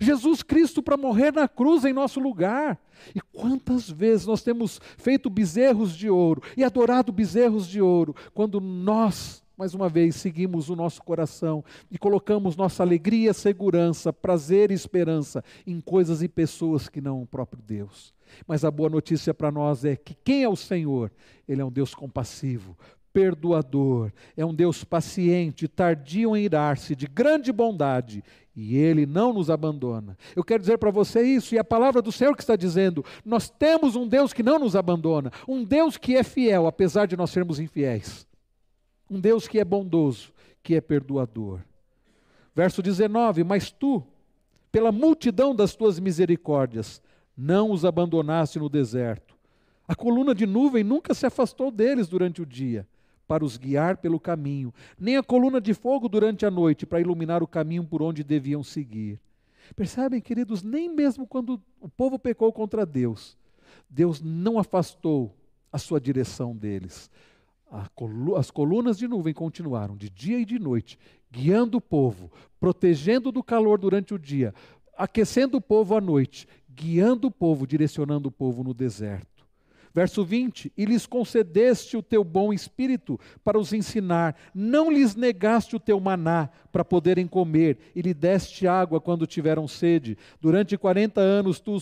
[0.00, 2.78] Jesus Cristo para morrer na cruz em nosso lugar.
[3.14, 8.60] E quantas vezes nós temos feito bezerros de ouro e adorado bezerros de ouro, quando
[8.60, 14.74] nós, mais uma vez, seguimos o nosso coração e colocamos nossa alegria, segurança, prazer e
[14.74, 18.14] esperança em coisas e pessoas que não o próprio Deus.
[18.46, 21.10] Mas a boa notícia para nós é que quem é o Senhor?
[21.48, 22.76] Ele é um Deus compassivo,
[23.12, 28.24] perdoador, é um Deus paciente, tardio em irar-se, de grande bondade,
[28.56, 30.16] e Ele não nos abandona.
[30.36, 33.50] Eu quero dizer para você isso, e a palavra do Senhor que está dizendo: nós
[33.50, 37.30] temos um Deus que não nos abandona, um Deus que é fiel, apesar de nós
[37.30, 38.26] sermos infiéis,
[39.10, 40.32] um Deus que é bondoso,
[40.62, 41.60] que é perdoador.
[42.54, 44.02] Verso 19: Mas tu,
[44.70, 47.02] pela multidão das tuas misericórdias,
[47.36, 49.34] não os abandonaste no deserto.
[49.86, 52.86] A coluna de nuvem nunca se afastou deles durante o dia
[53.26, 57.42] para os guiar pelo caminho, nem a coluna de fogo durante a noite para iluminar
[57.42, 59.20] o caminho por onde deviam seguir.
[59.74, 63.36] Percebem, queridos, nem mesmo quando o povo pecou contra Deus,
[63.88, 65.34] Deus não afastou
[65.72, 67.10] a sua direção deles.
[68.36, 70.98] As colunas de nuvem continuaram de dia e de noite,
[71.30, 74.54] guiando o povo, protegendo do calor durante o dia,
[74.96, 79.33] aquecendo o povo à noite, guiando o povo, direcionando o povo no deserto.
[79.94, 85.76] Verso 20: E lhes concedeste o teu bom espírito para os ensinar, não lhes negaste
[85.76, 90.18] o teu maná para poderem comer, e lhe deste água quando tiveram sede.
[90.40, 91.78] Durante quarenta anos tu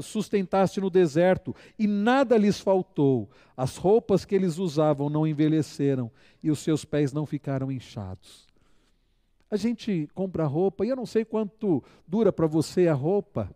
[0.00, 3.28] sustentaste no deserto, e nada lhes faltou.
[3.56, 6.08] As roupas que eles usavam não envelheceram,
[6.40, 8.46] e os seus pés não ficaram inchados.
[9.50, 13.50] A gente compra roupa, e eu não sei quanto dura para você a roupa.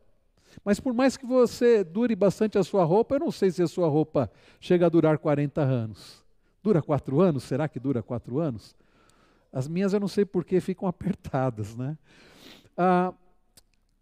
[0.64, 3.68] Mas por mais que você dure bastante a sua roupa, eu não sei se a
[3.68, 4.30] sua roupa
[4.60, 6.24] chega a durar 40 anos.
[6.62, 7.44] Dura quatro anos?
[7.44, 8.74] Será que dura quatro anos?
[9.52, 11.96] As minhas eu não sei por que ficam apertadas, né?
[12.76, 13.12] Ah,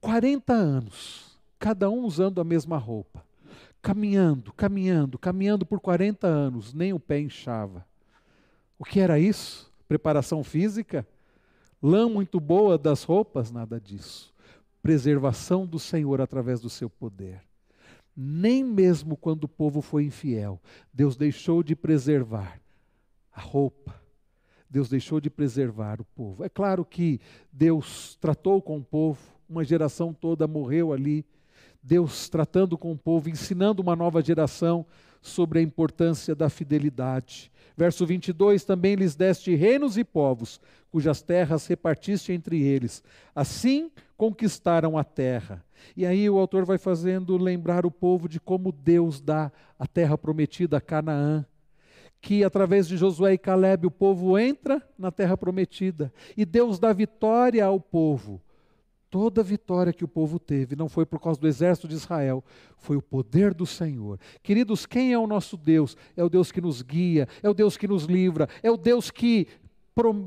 [0.00, 3.24] 40 anos, cada um usando a mesma roupa,
[3.80, 7.86] caminhando, caminhando, caminhando por 40 anos, nem o pé inchava.
[8.78, 9.72] O que era isso?
[9.88, 11.06] Preparação física?
[11.82, 13.50] Lã muito boa das roupas?
[13.50, 14.32] Nada disso
[14.82, 17.42] preservação do Senhor através do seu poder.
[18.16, 20.60] Nem mesmo quando o povo foi infiel,
[20.92, 22.60] Deus deixou de preservar
[23.32, 23.94] a roupa,
[24.68, 26.44] Deus deixou de preservar o povo.
[26.44, 27.20] É claro que
[27.52, 31.24] Deus tratou com o povo, uma geração toda morreu ali.
[31.80, 34.84] Deus tratando com o povo, ensinando uma nova geração
[35.20, 37.50] sobre a importância da fidelidade.
[37.76, 40.60] Verso 22: Também lhes deste reinos e povos,
[40.90, 43.02] cujas terras repartiste entre eles.
[43.34, 45.64] Assim conquistaram a terra.
[45.96, 50.18] E aí o autor vai fazendo lembrar o povo de como Deus dá a terra
[50.18, 51.46] prometida a Canaã.
[52.20, 56.92] Que através de Josué e Caleb o povo entra na terra prometida e Deus dá
[56.92, 58.40] vitória ao povo.
[59.10, 62.44] Toda vitória que o povo teve não foi por causa do exército de Israel,
[62.76, 64.20] foi o poder do Senhor.
[64.42, 65.96] Queridos, quem é o nosso Deus?
[66.14, 69.10] É o Deus que nos guia, é o Deus que nos livra, é o Deus
[69.10, 69.46] que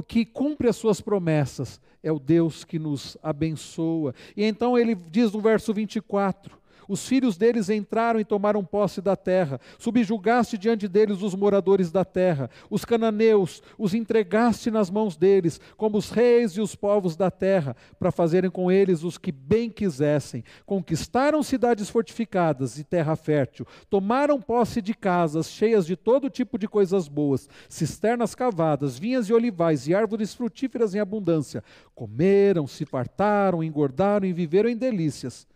[0.05, 4.13] que cumpre as suas promessas, é o Deus que nos abençoa.
[4.35, 9.15] E então ele diz no verso 24: os filhos deles entraram e tomaram posse da
[9.15, 9.59] terra.
[9.77, 12.49] Subjugaste diante deles os moradores da terra.
[12.69, 17.75] Os cananeus os entregaste nas mãos deles, como os reis e os povos da terra,
[17.99, 20.43] para fazerem com eles os que bem quisessem.
[20.65, 23.65] Conquistaram cidades fortificadas e terra fértil.
[23.89, 29.33] Tomaram posse de casas cheias de todo tipo de coisas boas, cisternas cavadas, vinhas e
[29.33, 31.63] olivais e árvores frutíferas em abundância.
[31.93, 35.50] Comeram, se fartaram, engordaram e viveram em delícias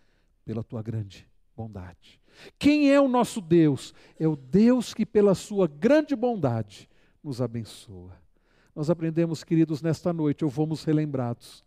[0.45, 2.21] pela tua grande bondade.
[2.59, 3.93] Quem é o nosso Deus?
[4.19, 6.89] É o Deus que, pela sua grande bondade,
[7.23, 8.15] nos abençoa.
[8.75, 11.63] Nós aprendemos, queridos, nesta noite, ou fomos relembrados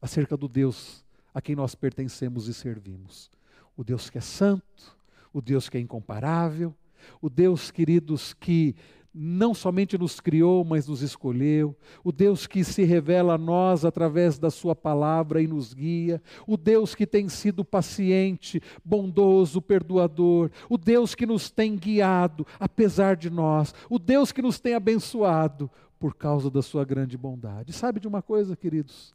[0.00, 3.30] acerca do Deus a quem nós pertencemos e servimos.
[3.76, 4.96] O Deus que é santo,
[5.32, 6.74] o Deus que é incomparável,
[7.20, 8.74] o Deus, queridos, que
[9.14, 14.38] não somente nos criou, mas nos escolheu, o Deus que se revela a nós através
[14.38, 20.78] da Sua palavra e nos guia, o Deus que tem sido paciente, bondoso, perdoador, o
[20.78, 26.14] Deus que nos tem guiado apesar de nós, o Deus que nos tem abençoado por
[26.14, 27.72] causa da Sua grande bondade.
[27.72, 29.14] Sabe de uma coisa, queridos?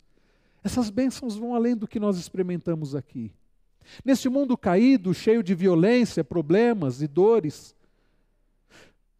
[0.63, 3.31] Essas bênçãos vão além do que nós experimentamos aqui.
[4.03, 7.75] Neste mundo caído, cheio de violência, problemas e dores,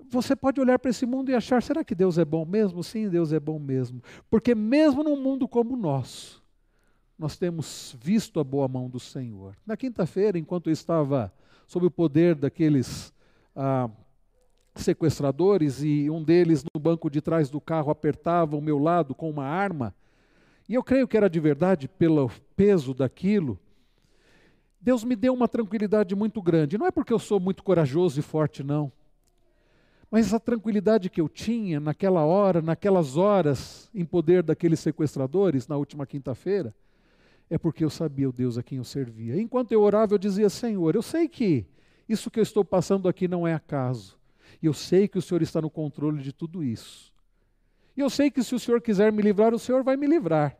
[0.09, 2.83] você pode olhar para esse mundo e achar: será que Deus é bom mesmo?
[2.83, 4.01] Sim, Deus é bom mesmo.
[4.29, 6.43] Porque mesmo num mundo como o nosso,
[7.17, 9.55] nós temos visto a boa mão do Senhor.
[9.65, 11.33] Na quinta-feira, enquanto eu estava
[11.65, 13.13] sob o poder daqueles
[13.55, 13.89] ah,
[14.75, 19.29] sequestradores e um deles no banco de trás do carro apertava o meu lado com
[19.29, 19.93] uma arma,
[20.69, 23.59] e eu creio que era de verdade pelo peso daquilo.
[24.79, 26.77] Deus me deu uma tranquilidade muito grande.
[26.77, 28.91] Não é porque eu sou muito corajoso e forte, não.
[30.09, 35.75] Mas a tranquilidade que eu tinha naquela hora, naquelas horas, em poder daqueles sequestradores, na
[35.75, 36.73] última quinta-feira,
[37.49, 39.39] é porque eu sabia o Deus a quem eu servia.
[39.39, 41.65] Enquanto eu orava, eu dizia: Senhor, eu sei que
[42.07, 44.17] isso que eu estou passando aqui não é acaso.
[44.61, 47.13] E eu sei que o Senhor está no controle de tudo isso.
[47.95, 50.57] E eu sei que se o Senhor quiser me livrar, o Senhor vai me livrar.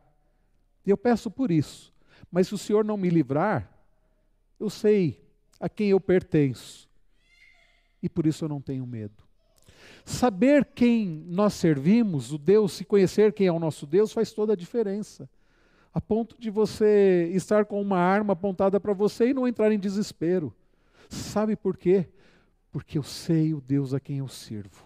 [0.85, 1.93] E eu peço por isso.
[2.31, 3.71] Mas se o Senhor não me livrar,
[4.59, 5.23] eu sei
[5.59, 6.89] a quem eu pertenço.
[8.01, 9.26] E por isso eu não tenho medo.
[10.07, 14.53] Saber quem nós servimos, o Deus, se conhecer quem é o nosso Deus, faz toda
[14.53, 15.29] a diferença.
[15.93, 19.77] A ponto de você estar com uma arma apontada para você e não entrar em
[19.77, 20.55] desespero.
[21.09, 22.07] Sabe por quê?
[22.71, 24.85] Porque eu sei o Deus a quem eu sirvo.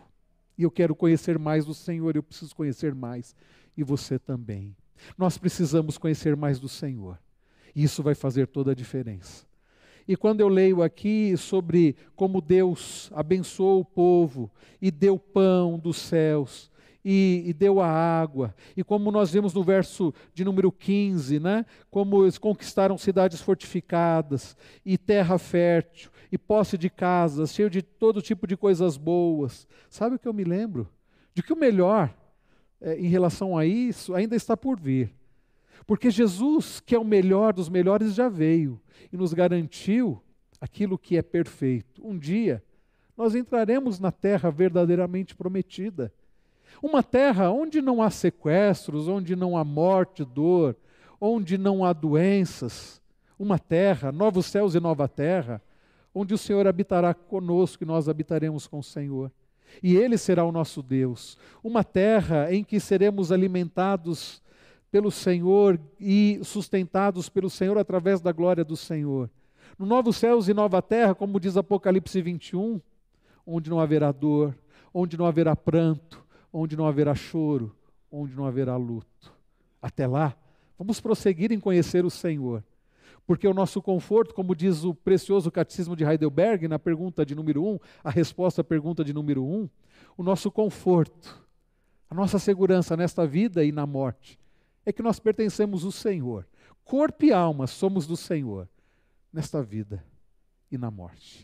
[0.57, 3.35] E eu quero conhecer mais do Senhor, eu preciso conhecer mais.
[3.77, 4.75] E você também.
[5.15, 7.19] Nós precisamos conhecer mais do Senhor.
[7.75, 9.45] E isso vai fazer toda a diferença.
[10.11, 14.51] E quando eu leio aqui sobre como Deus abençoou o povo
[14.81, 16.69] e deu pão dos céus,
[17.03, 18.53] e, e, deu a água.
[18.75, 21.65] E como nós vemos no verso de número 15, né?
[21.89, 28.21] como eles conquistaram cidades fortificadas e terra fértil, e posse de casas, cheio de todo
[28.21, 29.65] tipo de coisas boas.
[29.89, 30.89] Sabe o que eu me lembro?
[31.33, 32.13] De que o melhor
[32.81, 35.20] é, em relação a isso ainda está por vir.
[35.85, 38.79] Porque Jesus, que é o melhor dos melhores, já veio
[39.11, 40.21] e nos garantiu
[40.59, 42.05] aquilo que é perfeito.
[42.05, 42.63] Um dia
[43.17, 46.13] nós entraremos na terra verdadeiramente prometida.
[46.81, 50.75] Uma terra onde não há sequestros, onde não há morte, dor,
[51.19, 53.01] onde não há doenças.
[53.37, 55.61] Uma terra, novos céus e nova terra,
[56.13, 59.31] onde o Senhor habitará conosco e nós habitaremos com o Senhor.
[59.81, 61.37] E Ele será o nosso Deus.
[61.63, 64.41] Uma terra em que seremos alimentados
[64.91, 69.29] pelo Senhor e sustentados pelo Senhor através da glória do Senhor.
[69.79, 72.81] No novo céus e nova terra, como diz Apocalipse 21,
[73.45, 74.55] onde não haverá dor,
[74.93, 77.73] onde não haverá pranto, onde não haverá choro,
[78.11, 79.33] onde não haverá luto.
[79.81, 80.35] Até lá,
[80.77, 82.63] vamos prosseguir em conhecer o Senhor.
[83.25, 87.63] Porque o nosso conforto, como diz o precioso catecismo de Heidelberg, na pergunta de número
[87.63, 89.69] 1, um, a resposta à pergunta de número 1, um,
[90.17, 91.41] o nosso conforto,
[92.09, 94.37] a nossa segurança nesta vida e na morte,
[94.85, 96.47] é que nós pertencemos ao Senhor.
[96.83, 98.67] Corpo e alma somos do Senhor,
[99.31, 100.03] nesta vida
[100.71, 101.39] e na morte.